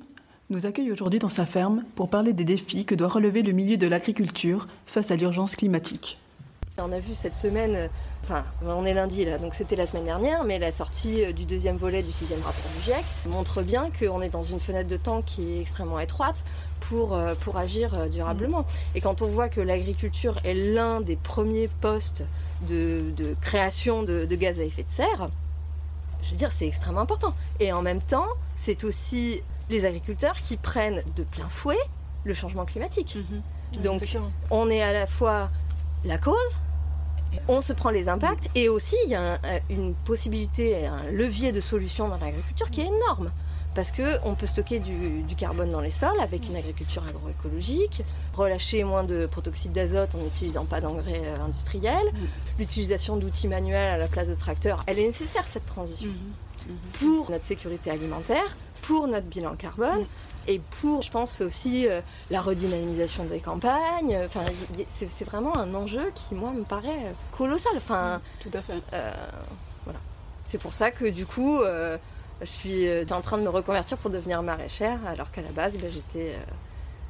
[0.49, 3.77] nous accueille aujourd'hui dans sa ferme pour parler des défis que doit relever le milieu
[3.77, 6.19] de l'agriculture face à l'urgence climatique.
[6.79, 7.89] On a vu cette semaine,
[8.25, 11.45] enfin on est lundi là, donc c'était la semaine dernière, mais la sortie euh, du
[11.45, 14.97] deuxième volet du sixième rapport du GIEC montre bien qu'on est dans une fenêtre de
[14.97, 16.43] temps qui est extrêmement étroite
[16.81, 18.65] pour, euh, pour agir euh, durablement.
[18.95, 22.25] Et quand on voit que l'agriculture est l'un des premiers postes
[22.67, 25.29] de, de création de, de gaz à effet de serre,
[26.25, 27.33] je veux dire c'est extrêmement important.
[27.59, 31.77] Et en même temps, c'est aussi les agriculteurs qui prennent de plein fouet
[32.23, 33.17] le changement climatique.
[33.83, 34.31] Donc Exactement.
[34.51, 35.49] on est à la fois
[36.03, 36.59] la cause,
[37.47, 41.03] on se prend les impacts et aussi il y a un- euh, une possibilité, un
[41.11, 43.31] levier de solution dans l'agriculture qui est énorme.
[43.75, 48.83] Parce qu'on peut stocker du, du carbone dans les sols avec une agriculture agroécologique, relâcher
[48.85, 52.07] moins de protoxyde d'azote en n'utilisant pas d'engrais euh, industriels,
[52.57, 56.09] l'utilisation d'outils manuels à la place de tracteurs, elle est nécessaire cette transition
[56.93, 60.05] pour notre sécurité alimentaire, pour notre bilan carbone
[60.47, 64.17] et pour, je pense, aussi euh, la redynamisation des campagnes.
[64.25, 64.45] Enfin,
[64.87, 67.73] c'est vraiment un enjeu qui, moi, me paraît euh, colossal.
[67.75, 68.81] Enfin, Tout à fait.
[68.93, 69.11] euh,
[69.83, 69.99] voilà.
[70.45, 71.97] C'est pour ça que, du coup, euh,
[72.41, 75.77] Je suis euh, en train de me reconvertir pour devenir maraîchère, alors qu'à la base,
[75.77, 76.43] bah, j'étais euh,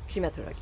[0.07, 0.53] climatologue.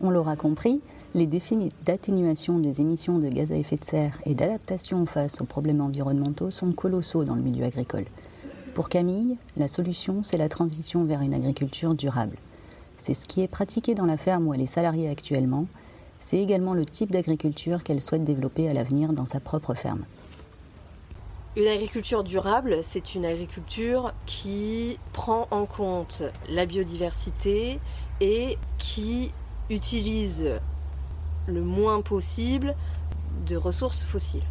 [0.00, 0.80] On l'aura compris,
[1.14, 5.46] les défis d'atténuation des émissions de gaz à effet de serre et d'adaptation face aux
[5.46, 8.04] problèmes environnementaux sont colossaux dans le milieu agricole.
[8.74, 12.36] Pour Camille, la solution, c'est la transition vers une agriculture durable.
[12.98, 15.66] C'est ce qui est pratiqué dans la ferme où elle est salariée actuellement.
[16.20, 20.04] C'est également le type d'agriculture qu'elle souhaite développer à l'avenir dans sa propre ferme.
[21.56, 27.80] Une agriculture durable, c'est une agriculture qui prend en compte la biodiversité
[28.20, 29.32] et qui
[29.70, 30.52] utilise
[31.46, 32.76] le moins possible
[33.46, 34.42] de ressources fossiles.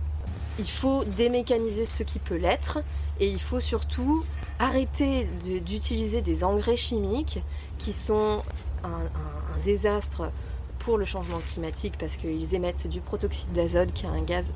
[0.59, 2.79] Il faut démécaniser ce qui peut l'être
[3.19, 4.25] et il faut surtout
[4.59, 5.25] arrêter
[5.65, 7.39] d'utiliser des engrais chimiques
[7.77, 8.37] qui sont
[8.83, 10.31] un désastre
[10.79, 14.51] pour le changement climatique parce qu'ils émettent du protoxyde d'azote qui est un gaz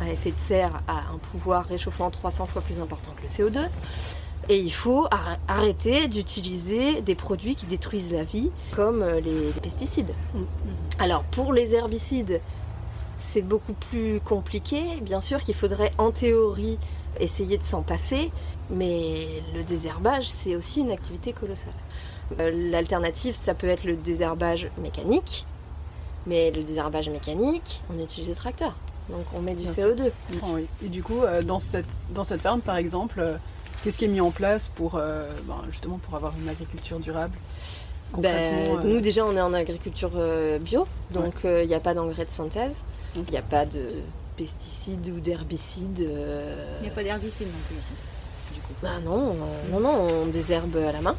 [0.00, 3.66] à effet de serre à un pouvoir réchauffant 300 fois plus important que le CO2.
[4.48, 9.50] Et il faut ar- arrêter d'utiliser des produits qui détruisent la vie, comme euh, les
[9.62, 10.12] pesticides.
[10.98, 12.40] Alors pour les herbicides,
[13.18, 14.82] c'est beaucoup plus compliqué.
[15.02, 16.78] Bien sûr qu'il faudrait en théorie
[17.18, 18.30] essayer de s'en passer,
[18.70, 21.72] mais le désherbage, c'est aussi une activité colossale.
[22.38, 25.46] Euh, L'alternative, ça peut être le désherbage mécanique,
[26.26, 28.74] mais le désherbage mécanique, on utilise des tracteurs.
[29.08, 29.88] Donc on met du Bien sûr.
[29.88, 30.10] CO2.
[30.30, 30.66] Je comprends, oui.
[30.84, 33.36] Et du coup, euh, dans, cette, dans cette ferme, par exemple, euh,
[33.82, 37.36] qu'est-ce qui est mis en place pour euh, ben, justement pour avoir une agriculture durable
[38.18, 41.94] Ben, euh, Nous déjà on est en agriculture euh, bio, donc il n'y a pas
[41.94, 42.82] d'engrais de synthèse,
[43.14, 43.92] il n'y a pas de
[44.36, 46.00] pesticides ou d'herbicides.
[46.00, 47.92] euh, Il n'y a pas d'herbicide non plus ici.
[48.82, 51.14] Bah non, euh, non, non, on désherbe à la main,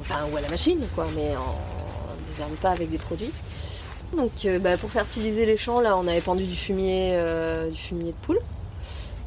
[0.00, 3.30] enfin ou à la machine quoi, mais on ne désherbe pas avec des produits.
[4.16, 7.76] Donc euh, bah, pour fertiliser les champs là on avait pendu du fumier, euh, du
[7.78, 8.40] fumier de poule.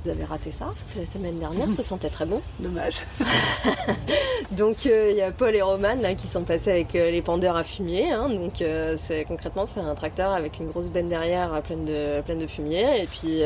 [0.04, 2.42] Vous avez raté ça, c'était la semaine dernière, ça sentait très bon.
[2.60, 3.04] Dommage.
[4.52, 7.22] donc euh, il y a Paul et Roman là, qui sont passés avec euh, les
[7.22, 8.12] pendeurs à fumier.
[8.12, 8.28] hein.
[8.28, 12.40] donc euh, c'est concrètement c'est un tracteur avec une grosse benne derrière pleine de, pleine
[12.40, 13.44] de fumier et puis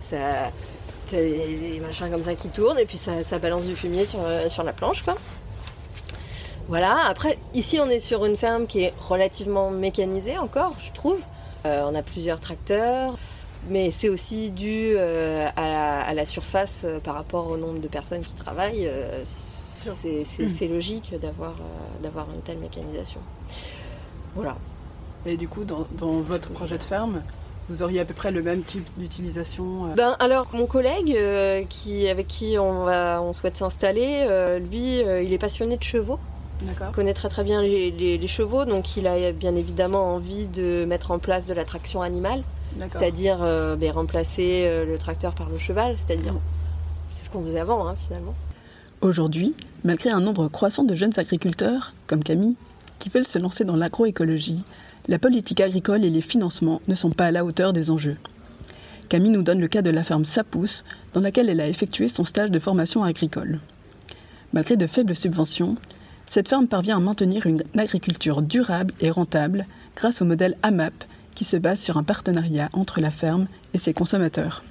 [0.00, 0.50] ça
[1.08, 4.04] t'as des, des machins comme ça qui tournent et puis ça, ça balance du fumier
[4.04, 5.14] sur, sur la planche quoi.
[6.70, 11.18] Voilà, après ici on est sur une ferme qui est relativement mécanisée encore, je trouve.
[11.66, 13.18] Euh, on a plusieurs tracteurs,
[13.68, 17.80] mais c'est aussi dû euh, à, la, à la surface euh, par rapport au nombre
[17.80, 18.86] de personnes qui travaillent.
[18.86, 23.20] euh, c'est c'est- c'est logique d'avoir euh, d'avoir une telle mécanisation.
[24.36, 24.56] Voilà.
[25.26, 27.22] Et du coup, dans, dans votre projet de ferme,
[27.68, 32.08] vous auriez à peu près le même type d'utilisation Ben alors mon collègue euh, qui
[32.08, 36.18] avec qui on va on souhaite s'installer, euh, lui euh, il est passionné de chevaux.
[36.62, 40.46] Il connaît très très bien les, les- les chevaux, donc il a bien évidemment envie
[40.46, 42.42] de mettre en place de la traction animale,
[42.78, 46.34] c'est-à-dire euh, ben, remplacer euh, le tracteur par le cheval, c'est-à-dire
[47.10, 48.34] c'est ce qu'on faisait avant hein, finalement.
[49.00, 52.56] Aujourd'hui, malgré un nombre croissant de jeunes agriculteurs, comme Camille,
[52.98, 54.62] qui veulent se lancer dans l'agroécologie,
[55.08, 58.18] la politique agricole et les financements ne sont pas à la hauteur des enjeux.
[59.08, 62.24] Camille nous donne le cas de la ferme Sapousse, dans laquelle elle a effectué son
[62.24, 63.60] stage de formation agricole.
[64.52, 65.76] Malgré de faibles subventions,
[66.30, 69.66] cette ferme parvient à maintenir une agriculture durable et rentable
[69.96, 70.94] grâce au modèle AMAP
[71.34, 74.62] qui se base sur un partenariat entre la ferme et ses consommateurs.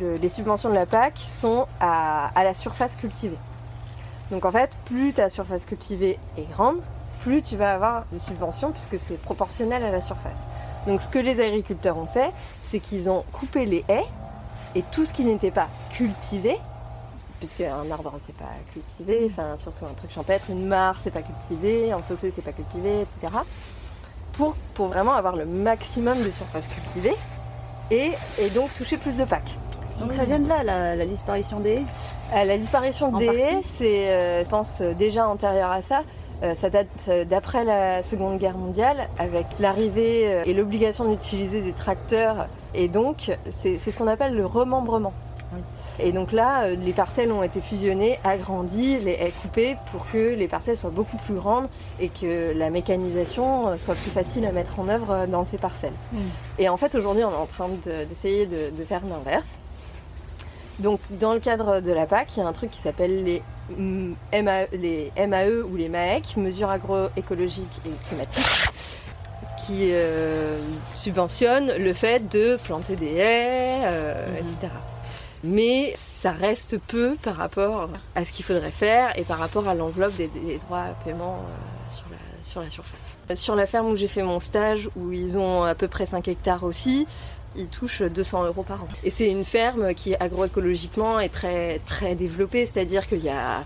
[0.00, 3.36] Le- les subventions de la PAC sont à, à la surface cultivée.
[4.30, 6.76] Donc en fait, plus ta surface cultivée est grande,
[7.22, 10.42] plus tu vas avoir de subventions puisque c'est proportionnel à la surface.
[10.86, 12.30] Donc ce que les agriculteurs ont fait,
[12.62, 14.06] c'est qu'ils ont coupé les haies
[14.76, 16.56] et tout ce qui n'était pas cultivé,
[17.42, 21.22] puisque un arbre c'est pas cultivé, enfin surtout un truc champêtre, une mare c'est pas
[21.22, 23.32] cultivé, un fossé c'est pas cultivé, etc.
[24.32, 27.16] Pour, pour vraiment avoir le maximum de surface cultivée
[27.90, 29.56] et, et donc toucher plus de PAC.
[29.98, 31.84] Donc ça vient de là, la, la disparition des haies
[32.32, 36.02] Euh, La disparition En des haies, c'est, euh, je pense, euh, déjà antérieur à ça.
[36.44, 41.60] Euh, ça date euh, d'après la Seconde Guerre mondiale, avec l'arrivée euh, et l'obligation d'utiliser
[41.60, 42.48] des tracteurs.
[42.74, 45.12] Et donc, c'est ce qu'on appelle le remembrement.
[45.98, 50.34] Et donc là, euh, les parcelles ont été fusionnées, agrandies, les haies coupées pour que
[50.34, 51.68] les parcelles soient beaucoup plus grandes
[52.00, 55.58] et que la mécanisation euh, soit plus facile à mettre en œuvre euh, dans ces
[55.58, 55.92] parcelles.
[56.58, 59.58] Et en fait, aujourd'hui, on est en train de- d'essayer de, de faire l'inverse.
[60.78, 63.42] Donc, dans le cadre de la PAC, il y a un truc qui s'appelle les,
[63.76, 68.44] mm, MA les MAE ou les MAEC, mesures agroécologiques et climatiques,
[69.64, 70.58] qui euh,
[70.94, 74.72] subventionnent le fait de planter des haies, euh, etc.
[75.44, 79.74] Mais ça reste peu par rapport à ce qu'il faudrait faire et par rapport à
[79.74, 80.28] l'enveloppe des,
[80.58, 83.00] droits à paiement euh, sur, la, sur la surface.
[83.34, 86.28] Sur la ferme où j'ai fait mon stage, où ils ont à peu près 5
[86.28, 87.06] hectares aussi,
[87.56, 88.88] il touche 200 euros par an.
[89.04, 93.64] Et c'est une ferme qui agroécologiquement est très, très développée, c'est-à-dire qu'il y a,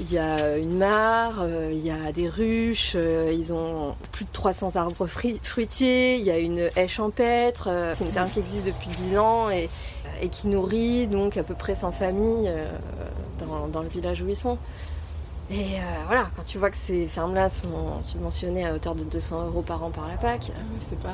[0.00, 4.24] il y a une mare, euh, il y a des ruches, euh, ils ont plus
[4.24, 7.68] de 300 arbres fruitiers, il y a une haie champêtre.
[7.70, 9.68] euh, c'est une ferme qui existe depuis 10 ans et,
[10.20, 12.52] et qui nourrit donc à peu près 100 familles
[13.38, 14.58] dans, dans le village où ils sont.
[15.50, 19.48] Et euh, voilà, quand tu vois que ces fermes-là sont subventionnées à hauteur de 200
[19.48, 20.50] euros par an par la PAC,
[20.80, 21.12] c'est pas.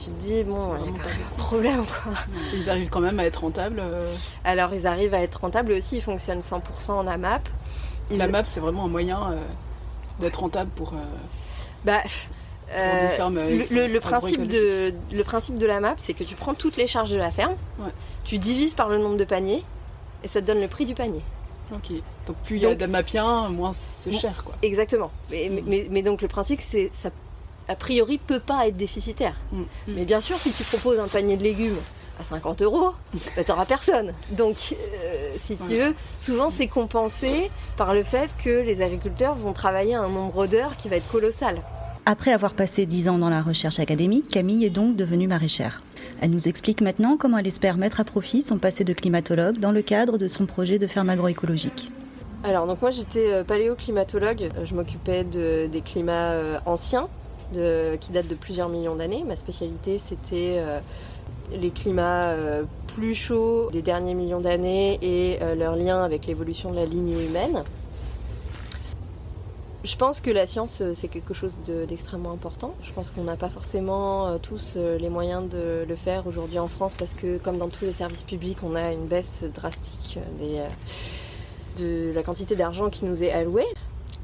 [0.00, 2.12] tu te dis, bon, il y a quand même un problème quoi.
[2.52, 3.78] Ils arrivent quand même à être rentables.
[3.80, 4.12] euh.
[4.42, 7.48] Alors ils arrivent à être rentables, aussi ils fonctionnent 100% en AMAP.
[8.10, 9.36] La MAP, c'est vraiment un moyen euh,
[10.20, 10.92] d'être rentable pour.
[10.94, 10.96] euh,
[11.84, 11.98] Bah,
[12.72, 16.54] euh, fermes, euh, le, principe de, le principe de la map, c'est que tu prends
[16.54, 17.54] toutes les charges de la ferme,
[18.24, 19.64] tu divises par le nombre de paniers,
[20.22, 21.22] et ça te donne le prix du panier.
[21.72, 21.90] Ok.
[22.26, 24.54] Donc plus il y a d'amapiens, moins c'est cher quoi.
[24.62, 25.10] Exactement.
[25.30, 27.10] Mais, mais- mais, mais donc le principe, c'est ça,
[27.68, 29.34] a priori, peut pas être déficitaire.
[29.88, 31.78] Mais bien sûr, si tu proposes un panier de légumes
[32.20, 32.92] à 50 euros,
[33.36, 34.12] bah, t'auras personne.
[34.30, 39.52] Donc, euh, si tu veux, souvent c'est compensé par le fait que les agriculteurs vont
[39.52, 41.62] travailler un nombre d'heures qui va être colossal.
[42.06, 45.82] Après avoir passé 10 ans dans la recherche académique, Camille est donc devenue maraîchère.
[46.20, 49.72] Elle nous explique maintenant comment elle espère mettre à profit son passé de climatologue dans
[49.72, 51.90] le cadre de son projet de ferme agroécologique.
[52.42, 57.08] Alors, donc moi j'étais euh, paléoclimatologue, Euh, je m'occupais de, des climats anciens
[57.52, 59.24] de, qui datent de plusieurs millions d'années.
[59.26, 60.80] Ma spécialité c'était euh,
[61.52, 66.70] les climats euh, plus chauds des derniers millions d'années et euh, leur lien avec l'évolution
[66.70, 67.64] de la lignée humaine.
[69.82, 72.74] Je pense que la science, euh, c'est quelque chose de- d'extrêmement important.
[72.82, 76.94] Je pense qu'on n'a pas forcément tous les moyens de le faire aujourd'hui en France
[76.98, 80.18] parce que, comme dans tous les services publics, on a une baisse drastique
[81.78, 83.64] de la quantité d'argent qui nous est allouée.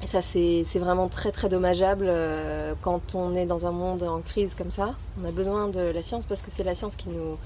[0.03, 4.21] Et ça, c'est vraiment très très dommageable euh, quand on est dans un monde en
[4.21, 4.95] crise comme ça.
[5.21, 7.39] On a besoin de la science parce que c'est la science qui nous,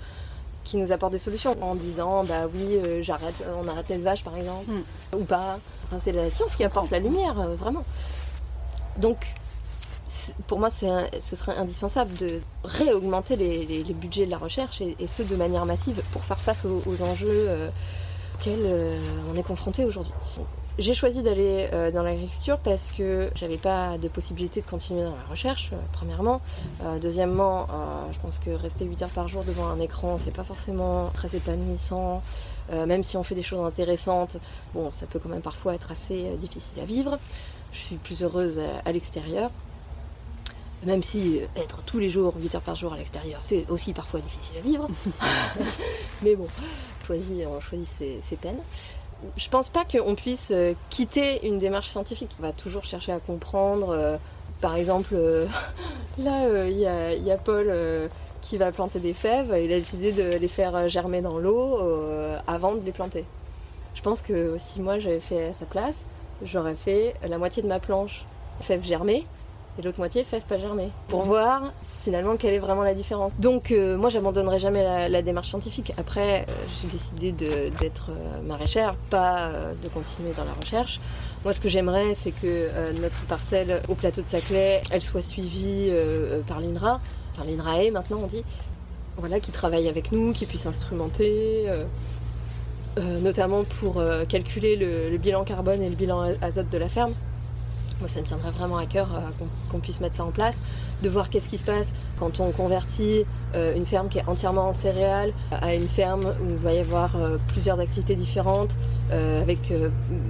[0.65, 4.37] qui nous apporte des solutions en disant bah oui, euh, j'arrête, on arrête l'élevage par
[4.37, 4.71] exemple,
[5.17, 5.59] ou pas.
[5.87, 7.85] Enfin, c'est la science qui apporte la lumière, euh, vraiment.
[8.99, 9.33] Donc,
[10.49, 14.81] pour moi, un- ce serait indispensable de réaugmenter les, les- les budgets de la recherche
[14.81, 17.69] et, et ce de manière massive pour faire face aux, aux enjeux euh,
[18.35, 18.99] auxquels euh,
[19.33, 20.13] on est confronté aujourd'hui.
[20.79, 25.17] J'ai choisi d'aller euh, dans l'agriculture parce que j'avais pas de possibilité de continuer dans
[25.17, 26.41] la recherche, euh, premièrement.
[26.83, 27.67] Euh, deuxièmement,
[28.13, 31.37] je pense que rester 8 heures par jour devant un écran, c'est pas forcément très
[31.37, 32.23] épanouissant.
[32.73, 34.37] Même si on fait des choses intéressantes,
[34.75, 37.19] bon, ça peut quand même parfois être assez difficile à vivre.
[37.73, 39.51] Je suis plus heureuse à, l'extérieur.
[40.85, 44.21] Même si être tous les jours, 8 heures par jour à l'extérieur, c'est aussi parfois
[44.21, 44.89] difficile à vivre.
[46.23, 46.47] Mais bon,
[47.05, 48.61] choisit, on choisit ses, ses peines.
[49.37, 52.31] Je pense pas qu'on puisse euh, quitter une démarche scientifique.
[52.39, 53.91] On va toujours chercher à comprendre.
[53.91, 54.17] euh,
[54.61, 55.47] par exemple, euh,
[56.19, 57.73] là, il y, a, il y a Paul
[58.41, 59.49] qui va planter des fèves.
[59.63, 61.79] Il a décidé de les faire germer dans l'eau
[62.47, 63.25] avant de les planter.
[63.95, 66.03] Je pense que si moi j'avais fait à sa place,
[66.43, 68.25] j'aurais fait la moitié de ma planche
[68.61, 69.27] fèves germées
[69.79, 70.91] et l'autre moitié fèves pas germées.
[71.09, 73.33] Pour voir finalement quelle est vraiment la différence.
[73.39, 75.93] Donc euh, moi j'abandonnerai jamais la, démarche scientifique.
[75.99, 79.51] Après euh, j'ai décidé d'être euh, maraîchère, pas
[79.83, 81.01] de continuer dans la recherche.
[81.45, 82.69] Moi ce que j'aimerais c'est que
[83.01, 85.91] notre parcelle au plateau de Saclay, elle soit suivie
[86.47, 87.01] par l'INRA,
[87.33, 88.45] enfin l'INRAE maintenant on dit,
[89.17, 91.67] voilà, qui travaille avec nous, qui puisse instrumenter.
[92.99, 97.13] notamment pour calculer le, bilan carbone et le bilan azote de la ferme.
[98.01, 99.09] Moi, ça me tiendrait vraiment à cœur
[99.71, 100.57] qu'on puisse mettre ça en place,
[101.03, 103.25] de voir qu'est-ce qui se passe quand on convertit
[103.55, 106.79] euh, une ferme qui est entièrement en céréales à une ferme où il va y
[106.79, 108.77] avoir euh, plusieurs activités différentes,
[109.13, 109.73] euh, avec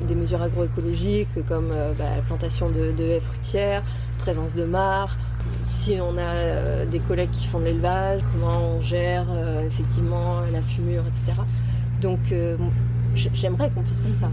[0.09, 1.69] des mesures agroécologiques comme
[1.99, 3.83] bah, la plantation de, haies fruitières,
[4.19, 5.19] présence de mares.
[5.65, 9.27] Si on a des collègues qui font de l'élevage, comment on gère
[9.67, 11.41] effectivement la fumure, etc.
[12.01, 12.19] Donc
[13.15, 14.31] j'aimerais qu'on puisse faire ça.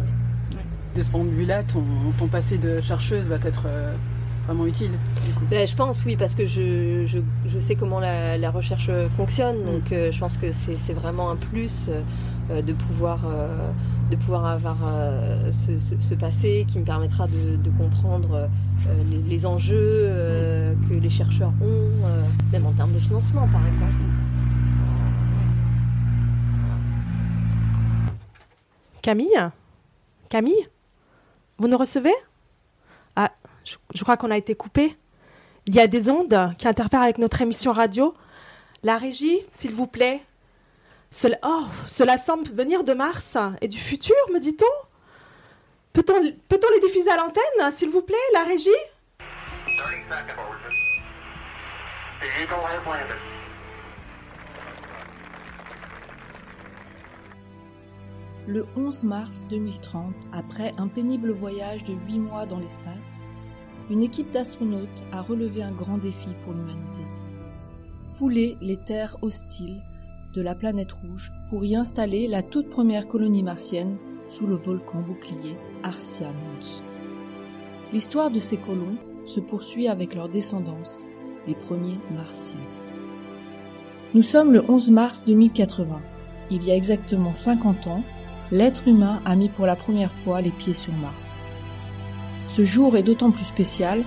[0.95, 3.67] De ce point de vue-là, ton, passé de chercheuse va être
[4.47, 4.91] vraiment utile.
[5.25, 5.45] du coup.
[5.51, 9.63] Ben, je pense oui parce que je, je, je sais comment la, la recherche fonctionne
[9.63, 11.89] donc euh, je pense que c'est c'est vraiment un plus
[12.49, 13.69] euh, de pouvoir euh,
[14.09, 18.33] de pouvoir avoir euh, ce, ce- ce passé qui me permettra de, de comprendre
[18.87, 22.23] euh, les, les enjeux euh, que les chercheurs ont euh,
[22.53, 23.93] même en termes de financement par exemple.
[29.01, 29.39] Camille?
[30.29, 30.67] Camille?
[31.57, 32.13] Vous nous recevez?
[33.93, 34.95] je, crois qu'on a été coupé.
[35.65, 38.13] Il y a des ondes qui interfèrent avec notre émission radio.
[38.83, 40.21] La régie, s'il vous plaît.
[41.11, 44.65] Cela, oh, cela semble venir de Mars et du futur, me dit-on
[45.93, 48.69] Peut-on les diffuser à l'antenne, s'il vous plaît, la régie?
[58.47, 63.23] Le 11 mars 2030, après un pénible voyage de 8 mois dans l'espace,
[63.89, 67.01] une équipe d'astronautes a relevé un grand défi pour l'humanité.
[68.13, 69.81] Fouler les terres hostiles
[70.33, 73.97] de la planète rouge pour y installer la toute première colonie martienne
[74.29, 76.83] sous le volcan bouclier Arsia Mons.
[77.93, 81.03] L'histoire de ces colons se poursuit avec leur descendance,
[81.47, 82.59] les premiers martiens.
[84.13, 86.01] Nous sommes le 11 mars 2080.
[86.51, 88.03] Il y a exactement 50 ans,
[88.51, 91.39] l'être humain a mis pour la première fois les pieds sur Mars.
[92.57, 94.03] Ce jour est d'autant plus spécial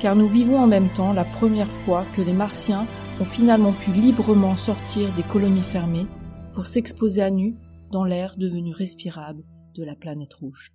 [0.00, 2.88] car nous vivons en même temps la première fois que les Martiens
[3.20, 6.08] ont finalement pu librement sortir des colonies fermées
[6.52, 7.54] pour s'exposer à nu
[7.92, 9.44] dans l'air devenu respirable
[9.76, 10.72] de la planète rouge.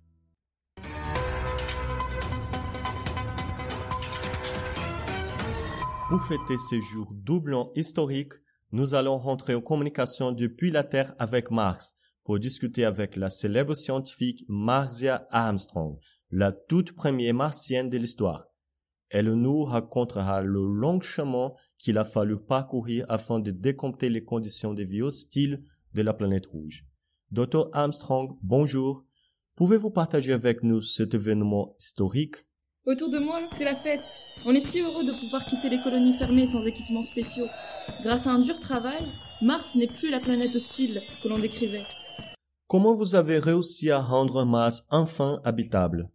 [6.08, 8.32] Pour fêter ce jour doublement historique,
[8.72, 13.74] nous allons rentrer en communication depuis la Terre avec Mars pour discuter avec la célèbre
[13.74, 15.98] scientifique Marcia Armstrong,
[16.30, 18.48] la toute première martienne de l'histoire.
[19.10, 24.74] Elle nous racontera le long chemin qu'il a fallu parcourir afin de décompter les conditions
[24.74, 25.62] de vie hostiles
[25.94, 26.84] de la planète rouge.
[27.30, 29.04] Dr Armstrong, bonjour.
[29.56, 32.36] Pouvez-vous partager avec nous cet événement historique?
[32.84, 34.20] Autour de moi, c'est la fête.
[34.44, 37.48] On est si heureux de pouvoir quitter les colonies fermées sans équipements spéciaux.
[38.02, 39.02] Grâce à un dur travail,
[39.42, 41.84] Mars n'est plus la planète hostile que l'on décrivait.
[42.66, 46.10] Comment vous avez réussi à rendre Mars enfin habitable?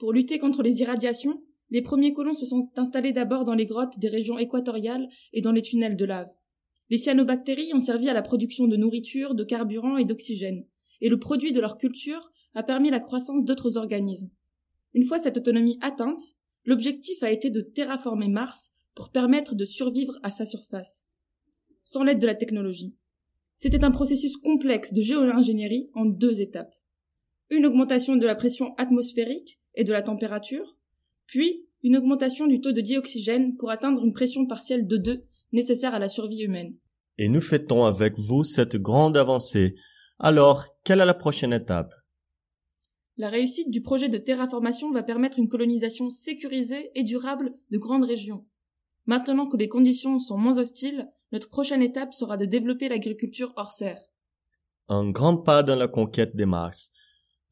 [0.00, 3.98] Pour lutter contre les irradiations, les premiers colons se sont installés d'abord dans les grottes
[3.98, 6.32] des régions équatoriales et dans les tunnels de lave.
[6.88, 10.64] Les cyanobactéries ont servi à la production de nourriture, de carburant et d'oxygène,
[11.02, 14.30] et le produit de leur culture a permis la croissance d'autres organismes.
[14.94, 16.22] Une fois cette autonomie atteinte,
[16.64, 21.06] l'objectif a été de terraformer Mars pour permettre de survivre à sa surface,
[21.84, 22.96] sans l'aide de la technologie.
[23.56, 26.74] C'était un processus complexe de géo-ingénierie en deux étapes.
[27.50, 30.76] Une augmentation de la pression atmosphérique et de la température,
[31.26, 35.94] puis une augmentation du taux de dioxygène pour atteindre une pression partielle de 2 nécessaire
[35.94, 36.74] à la survie humaine.
[37.18, 39.74] Et nous fêtons avec vous cette grande avancée.
[40.18, 41.94] Alors, quelle est la prochaine étape?
[43.16, 48.04] La réussite du projet de terraformation va permettre une colonisation sécurisée et durable de grandes
[48.04, 48.46] régions.
[49.06, 53.72] Maintenant que les conditions sont moins hostiles, notre prochaine étape sera de développer l'agriculture hors
[53.72, 54.00] serre.
[54.88, 56.90] Un grand pas dans la conquête des Mars.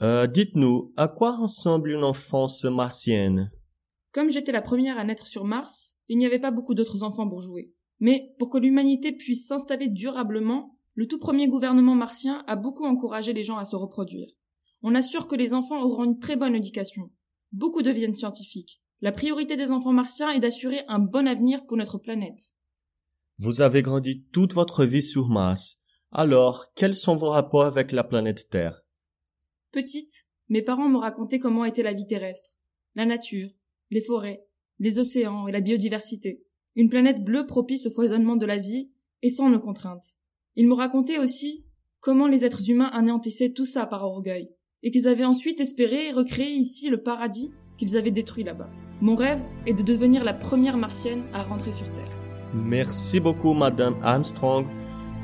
[0.01, 3.51] Euh, dites-nous, à quoi ressemble une enfance martienne?
[4.13, 7.29] Comme j'étais la première à naître sur Mars, il n'y avait pas beaucoup d'autres enfants
[7.29, 7.73] pour jouer.
[7.99, 13.33] Mais pour que l'humanité puisse s'installer durablement, le tout premier gouvernement martien a beaucoup encouragé
[13.33, 14.29] les gens à se reproduire.
[14.83, 17.11] On assure que les enfants auront une très bonne éducation.
[17.51, 18.81] Beaucoup deviennent scientifiques.
[19.01, 22.55] La priorité des enfants martiens est d'assurer un bon avenir pour notre planète.
[23.39, 25.81] Vous avez grandi toute votre vie sur Mars.
[26.13, 28.83] Alors, quels sont vos rapports avec la planète Terre?
[29.71, 32.59] Petite, mes parents m'ont raconté comment était la vie terrestre,
[32.95, 33.51] la nature,
[33.91, 34.47] les forêts,
[34.79, 36.43] les océans et la biodiversité.
[36.75, 38.91] Une planète bleue propice au foisonnement de la vie
[39.23, 40.17] et sans nos contraintes.
[40.57, 41.67] Ils m'ont raconté aussi
[42.01, 44.49] comment les êtres humains anéantissaient tout ça par orgueil,
[44.83, 48.71] et qu'ils avaient ensuite espéré recréer ici le paradis qu'ils avaient détruit là-bas.
[49.03, 52.11] Mon rêve est de devenir la première martienne à rentrer sur Terre.
[52.55, 54.67] Merci beaucoup, Madame Armstrong.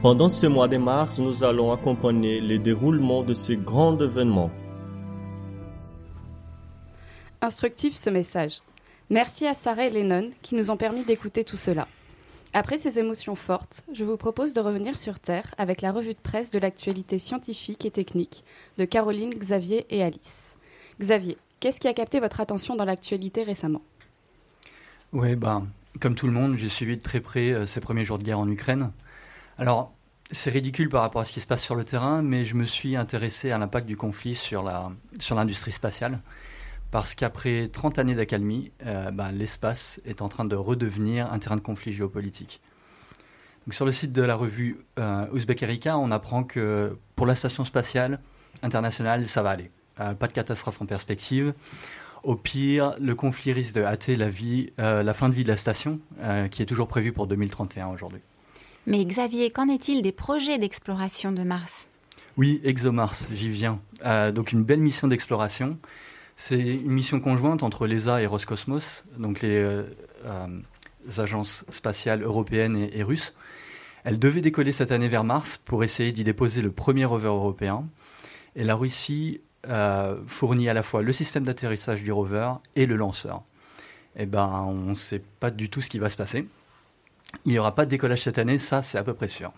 [0.05, 4.50] Pendant ce mois de mars, nous allons accompagner le déroulement de ce grand événement.
[7.40, 8.61] Instructif ce message.
[9.09, 11.88] Merci à Sarah et Lennon qui nous ont permis d'écouter tout cela.
[12.52, 16.20] Après ces émotions fortes, je vous propose de revenir sur Terre avec la revue de
[16.22, 18.44] presse de l'actualité scientifique et technique
[18.76, 20.59] de Caroline, Xavier et Alice.
[21.00, 23.80] Xavier, qu'est-ce qui a capté votre attention dans l'actualité récemment?
[25.14, 25.62] Oui, bah,
[25.98, 28.40] comme tout le monde, j'ai suivi de très près euh, ces premiers jours de guerre
[28.40, 28.90] en Ukraine.
[29.59, 29.94] Alors,
[30.30, 32.64] c'est ridicule par rapport à ce qui se passe sur le terrain, mais je me
[32.64, 36.20] suis intéressé à l'impact du conflit sur l'industrie spatiale.
[36.90, 41.57] Parce qu'après 30 années d'accalmie, euh, bah, l'espace est en train de redevenir un terrain
[41.57, 42.61] de conflit géopolitique.
[43.70, 47.64] Sur le site de la revue euh, Uzbek Erika, on apprend que pour la station
[47.64, 48.20] spatiale
[48.62, 49.70] internationale, ça va aller.
[50.00, 51.55] Euh, pas de catastrophe en perspective.
[52.24, 54.28] Au pire, le conflit risque de hâter la,
[54.78, 57.88] euh, la fin de vie de la station, euh, qui est toujours prévue pour 2031
[57.88, 58.20] aujourd'hui.
[58.87, 61.89] Mais Xavier, qu'en est-il des projets d'exploration de Mars?
[62.37, 63.80] Oui, ExoMars, j'y viens.
[64.05, 65.78] Euh, donc une belle mission d'exploration.
[66.37, 69.64] C'est une mission conjointe entre l'ESA et Roscosmos, donc les
[71.18, 73.35] agences spatiales européennes et, russes.
[74.05, 77.87] Elle devait décoller cette année vers Mars pour essayer d'y déposer le premier rover européen.
[78.57, 82.97] Et la Russie euh, fournit à la fois le système d'atterrissage du rover et le
[82.97, 83.43] lanceur.
[84.16, 86.47] Eh ben, on ne sait pas du tout ce qui va se passer.
[87.44, 89.52] Il n'y aura pas de décollage cette année, ça c'est à peu près sûr.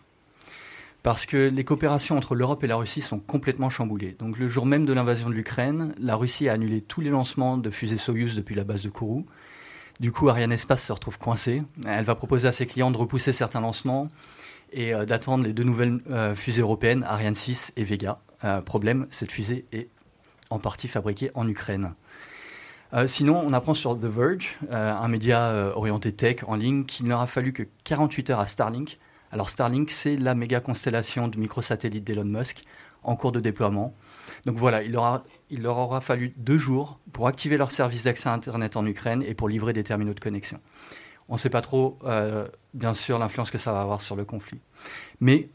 [1.03, 4.17] parce que les coopérations entre l'Europe et la Russie sont complètement chamboulées.
[4.19, 7.57] Donc le jour même de l'invasion de l'Ukraine, la Russie a annulé tous les lancements
[7.57, 9.25] de fusées Soyuz depuis la base de Kourou.
[10.01, 11.63] Du coup, Ariane Espace se retrouve coincée.
[11.87, 14.11] Elle va proposer à ses clients de repousser certains lancements
[14.73, 18.21] et euh, d'attendre les deux nouvelles euh, fusées européennes, Ariane 6 et Vega.
[18.45, 19.89] Euh, problème, cette fusée est
[20.51, 21.95] en partie fabriquée en Ukraine.
[22.97, 26.85] Euh, sinon, on apprend sur The Verge, euh, un média euh, orienté tech en ligne,
[26.87, 28.99] qu'il n'aura fallu que 48 heures à Starlink.
[29.31, 32.65] Alors Starlink, c'est la méga constellation de microsatellites d'Elon Musk
[33.03, 33.95] en cours de déploiement.
[34.47, 34.99] Donc voilà, il,
[35.51, 39.23] il leur aura fallu deux jours pour activer leur service d'accès à Internet en Ukraine
[39.23, 40.59] et pour livrer des terminaux de connexion.
[41.29, 41.99] On ne sait pas trop,
[42.73, 44.61] bien sûr, l'influence que ça va avoir sur le conflit.
[45.21, 45.51] Mais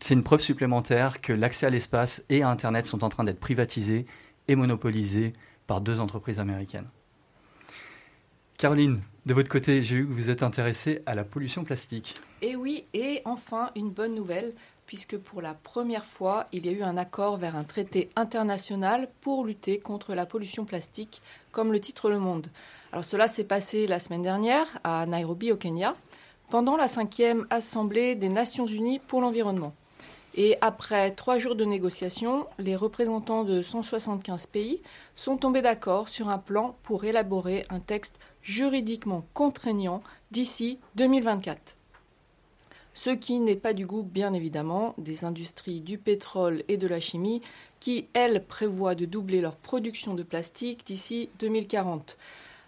[0.00, 3.40] c'est une preuve supplémentaire que l'accès à l'espace et à Internet sont en train d'être
[3.40, 4.06] privatisés
[4.48, 5.32] et monopolisés
[5.80, 6.88] deux entreprises américaines.
[8.58, 12.14] Caroline, de votre côté, j'ai vu que vous êtes intéressée à la pollution plastique.
[12.42, 14.54] Et oui, et enfin une bonne nouvelle,
[14.86, 19.08] puisque pour la première fois, il y a eu un accord vers un traité international
[19.20, 22.48] pour lutter contre la pollution plastique, comme le titre Le Monde.
[22.92, 25.96] Alors cela s'est passé la semaine dernière à Nairobi, au Kenya,
[26.50, 29.74] pendant la cinquième Assemblée des Nations Unies pour l'environnement.
[30.34, 34.80] Et après trois jours de négociations, les représentants de 175 pays
[35.14, 41.76] sont tombés d'accord sur un plan pour élaborer un texte juridiquement contraignant d'ici 2024.
[42.94, 47.00] Ce qui n'est pas du goût, bien évidemment, des industries du pétrole et de la
[47.00, 47.42] chimie
[47.80, 52.16] qui, elles, prévoient de doubler leur production de plastique d'ici 2040.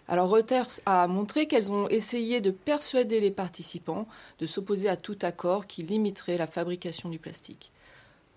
[0.07, 4.07] Alors Reuters a montré qu'elles ont essayé de persuader les participants
[4.39, 7.71] de s'opposer à tout accord qui limiterait la fabrication du plastique.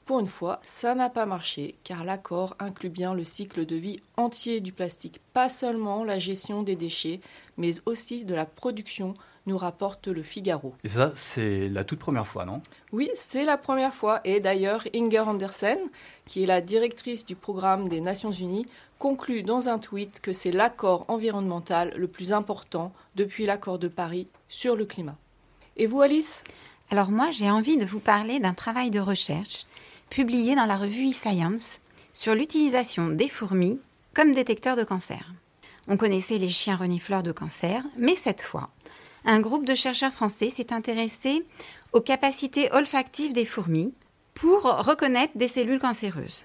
[0.06, 4.00] Pour une fois, ça n'a pas marché, car l'accord inclut bien le cycle de vie
[4.16, 7.20] entier du plastique, pas seulement la gestion des déchets,
[7.58, 9.12] mais aussi de la production,
[9.48, 10.74] nous rapporte le Figaro.
[10.84, 12.62] Et ça, c'est la toute première fois, non?
[12.92, 15.78] Oui, c'est la première fois, et d'ailleurs Inger Andersen,
[16.26, 18.66] qui est la directrice du programme des Nations Unies,
[18.98, 24.28] conclut dans un tweet que c'est l'accord environnemental le plus important depuis l'accord de Paris
[24.48, 25.16] sur le climat.
[25.76, 26.44] Et vous, Alice?
[26.90, 29.66] Alors moi, j'ai envie de vous parler d'un travail de recherche
[30.10, 31.80] publié dans la revue eScience
[32.12, 33.78] sur l'utilisation des fourmis
[34.14, 35.32] comme détecteurs de cancer.
[35.86, 38.68] On connaissait les chiens renifleurs de cancer, mais cette fois,
[39.24, 41.44] un groupe de chercheurs français s'est intéressé
[41.92, 43.94] aux capacités olfactives des fourmis
[44.34, 46.44] pour reconnaître des cellules cancéreuses.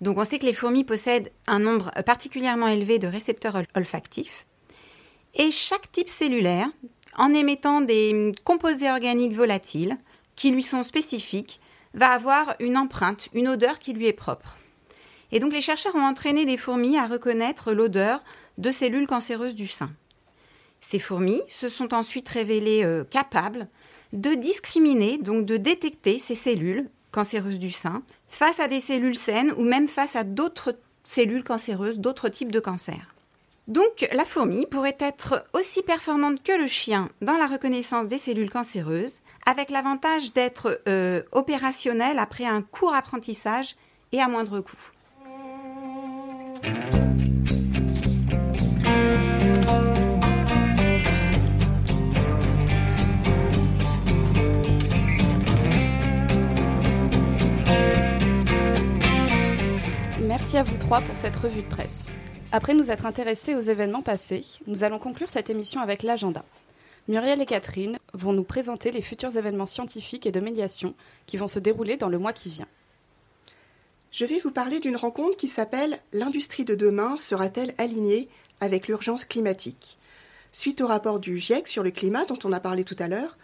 [0.00, 4.46] Donc on sait que les fourmis possèdent un nombre particulièrement élevé de récepteurs ol- olfactifs
[5.34, 6.68] et chaque type cellulaire,
[7.16, 9.96] en émettant des composés organiques volatiles
[10.36, 11.60] qui lui sont spécifiques,
[11.94, 14.58] va avoir une empreinte, une odeur qui lui est propre.
[15.32, 18.22] Et donc les chercheurs ont entraîné des fourmis à reconnaître l'odeur
[18.58, 19.90] de cellules cancéreuses du sein.
[20.80, 23.68] Ces fourmis se sont ensuite révélées euh, capables
[24.12, 29.52] de discriminer, donc de détecter ces cellules cancéreuses du sein face à des cellules saines
[29.56, 33.14] ou même face à d'autres cellules cancéreuses, d'autres types de cancers.
[33.68, 38.50] Donc la fourmi pourrait être aussi performante que le chien dans la reconnaissance des cellules
[38.50, 43.76] cancéreuses, avec l'avantage d'être euh, opérationnelle après un court apprentissage
[44.12, 44.90] et à moindre coût.
[60.40, 62.06] Merci à vous trois pour cette revue de presse.
[62.50, 66.46] Après nous être intéressés aux événements passés, nous allons conclure cette émission avec l'agenda.
[67.08, 70.94] Muriel et Catherine vont nous présenter les futurs événements scientifiques et de médiation
[71.26, 72.66] qui vont se dérouler dans le mois qui vient.
[74.12, 78.30] Je vais vous parler d'une rencontre qui s'appelle L'industrie de demain sera-t-elle alignée
[78.62, 79.98] avec l'urgence climatique?
[80.52, 83.36] Suite au rapport du GIEC sur le climat dont on a parlé tout à l'heure,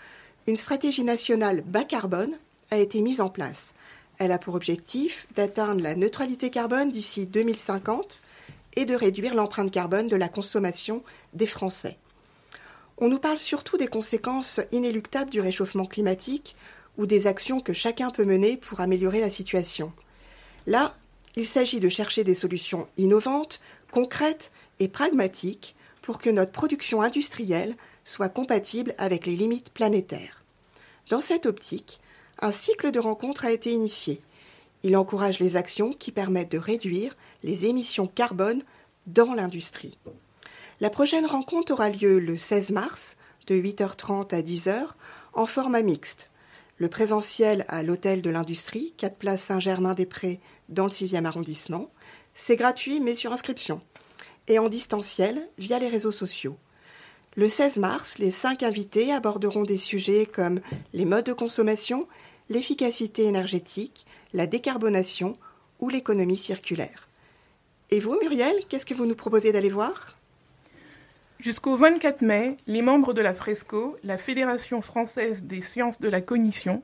[0.47, 2.39] une stratégie nationale bas carbone
[2.71, 3.75] a été mise en place.
[4.19, 8.23] Elle a pour objectif d'atteindre la neutralité carbone d'ici 2050
[8.77, 11.03] et de réduire l'empreinte carbone de la consommation
[11.35, 11.97] des Français.
[12.99, 16.57] On nous parle surtout des conséquences inéluctables du réchauffement climatique
[16.97, 19.93] ou des actions que chacun peut mener pour améliorer la situation.
[20.67, 20.95] Là,
[21.37, 23.61] il s'agit de chercher des solutions innovantes,
[23.91, 24.51] concrètes
[24.81, 30.43] et pragmatiques pour que notre production industrielle soit compatible avec les limites planétaires.
[31.11, 32.01] Dans cette optique,
[32.41, 34.21] un cycle de rencontres a été initié.
[34.83, 38.63] Il encourage les actions qui permettent de réduire les émissions carbone
[39.07, 39.99] dans l'industrie.
[40.81, 43.17] La prochaine rencontre aura lieu le 16 mars,
[43.47, 44.89] de 8h30 à 10h,
[45.33, 46.31] en format mixte.
[46.79, 51.91] Le présentiel à l'Hôtel de l'Industrie, 4 places Saint-Germain-des-Prés, dans le 6e arrondissement.
[52.35, 53.81] C'est gratuit, mais sur inscription.
[54.49, 56.59] Et en distanciel, via les réseaux sociaux.
[57.39, 60.61] Le 16 mars, les cinq invités aborderont des sujets comme
[60.95, 62.07] les modes de consommation,
[62.49, 65.37] l'efficacité énergétique, la décarbonation
[65.81, 67.09] ou l'économie circulaire.
[67.91, 70.17] Et vous, Muriel, qu'est-ce que vous nous proposez d'aller voir?
[71.39, 76.23] Jusqu'au 24 mai, les membres de la FRESCO, la Fédération française des sciences de la
[76.23, 76.83] cognition,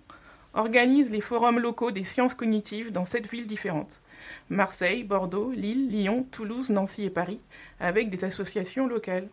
[0.55, 4.03] organisent les forums locaux des sciences cognitives dans sept villes différentes.
[4.51, 7.41] Marseille, Bordeaux, Lille, Lyon, Toulouse, Nancy et Paris,
[7.81, 9.29] avec des associations locales.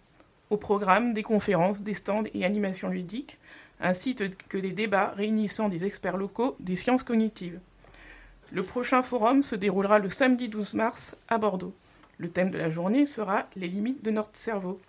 [0.49, 3.37] Au programme, des conférences, des stands et animations ludiques,
[3.79, 7.59] ainsi que des débats réunissant des experts locaux des sciences cognitives.
[8.51, 11.73] Le prochain forum se déroulera le samedi 12 mars à Bordeaux.
[12.17, 14.79] Le thème de la journée sera les limites de notre cerveau.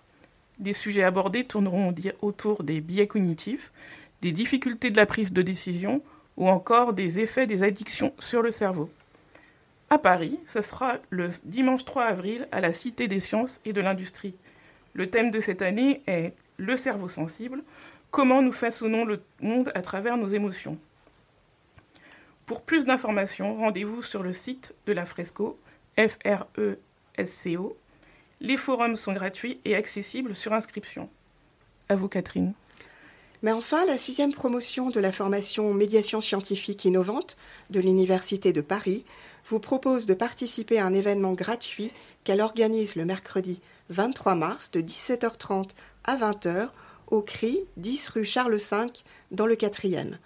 [0.62, 3.70] Les sujets abordés tourneront autour des biais cognitifs,
[4.22, 6.02] des difficultés de la prise de décision
[6.36, 8.90] ou encore des effets des addictions sur le cerveau.
[9.90, 13.80] À Paris, ce sera le dimanche 3 avril à la Cité des sciences et de
[13.80, 14.34] l'industrie.
[14.94, 17.62] Le thème de cette année est Le cerveau sensible,
[18.10, 20.78] comment nous façonnons le monde à travers nos émotions.
[22.46, 25.58] Pour plus d'informations, rendez-vous sur le site de la Fresco,
[25.96, 27.76] F-R-E-S-C-O.
[28.40, 31.08] Les forums sont gratuits et accessibles sur inscription.
[31.88, 32.54] À vous, Catherine.
[33.42, 37.36] Mais enfin, la sixième promotion de la formation médiation scientifique innovante
[37.70, 39.04] de l'Université de Paris
[39.48, 41.90] vous propose de participer à un événement gratuit
[42.24, 45.70] qu'elle organise le mercredi 23 mars de 17h30
[46.04, 46.68] à 20h
[47.10, 48.86] au CRI 10 rue Charles V
[49.30, 50.18] dans le 4e.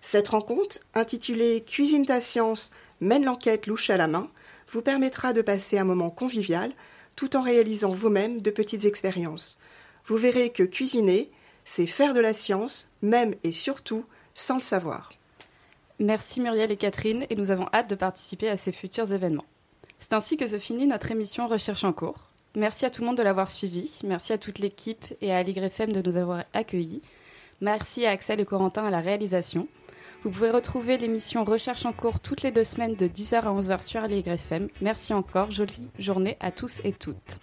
[0.00, 2.70] Cette rencontre, intitulée Cuisine ta science,
[3.00, 4.30] mène l'enquête louche à la main,
[4.72, 6.72] vous permettra de passer un moment convivial
[7.16, 9.58] tout en réalisant vous-même de petites expériences.
[10.06, 11.30] Vous verrez que cuisiner,
[11.64, 15.10] c'est faire de la science, même et surtout sans le savoir.
[15.98, 19.46] Merci Muriel et Catherine, et nous avons hâte de participer à ces futurs événements.
[19.98, 22.28] C'est ainsi que se finit notre émission Recherche en cours.
[22.56, 25.92] Merci à tout le monde de l'avoir suivi, merci à toute l'équipe et à FM
[25.92, 27.02] de nous avoir accueillis.
[27.60, 29.68] Merci à Axel et Corentin à la réalisation.
[30.24, 33.82] Vous pouvez retrouver l'émission Recherche en cours toutes les deux semaines de 10h à 11h
[33.82, 34.68] sur FM.
[34.80, 37.40] Merci encore, jolie journée à tous et toutes.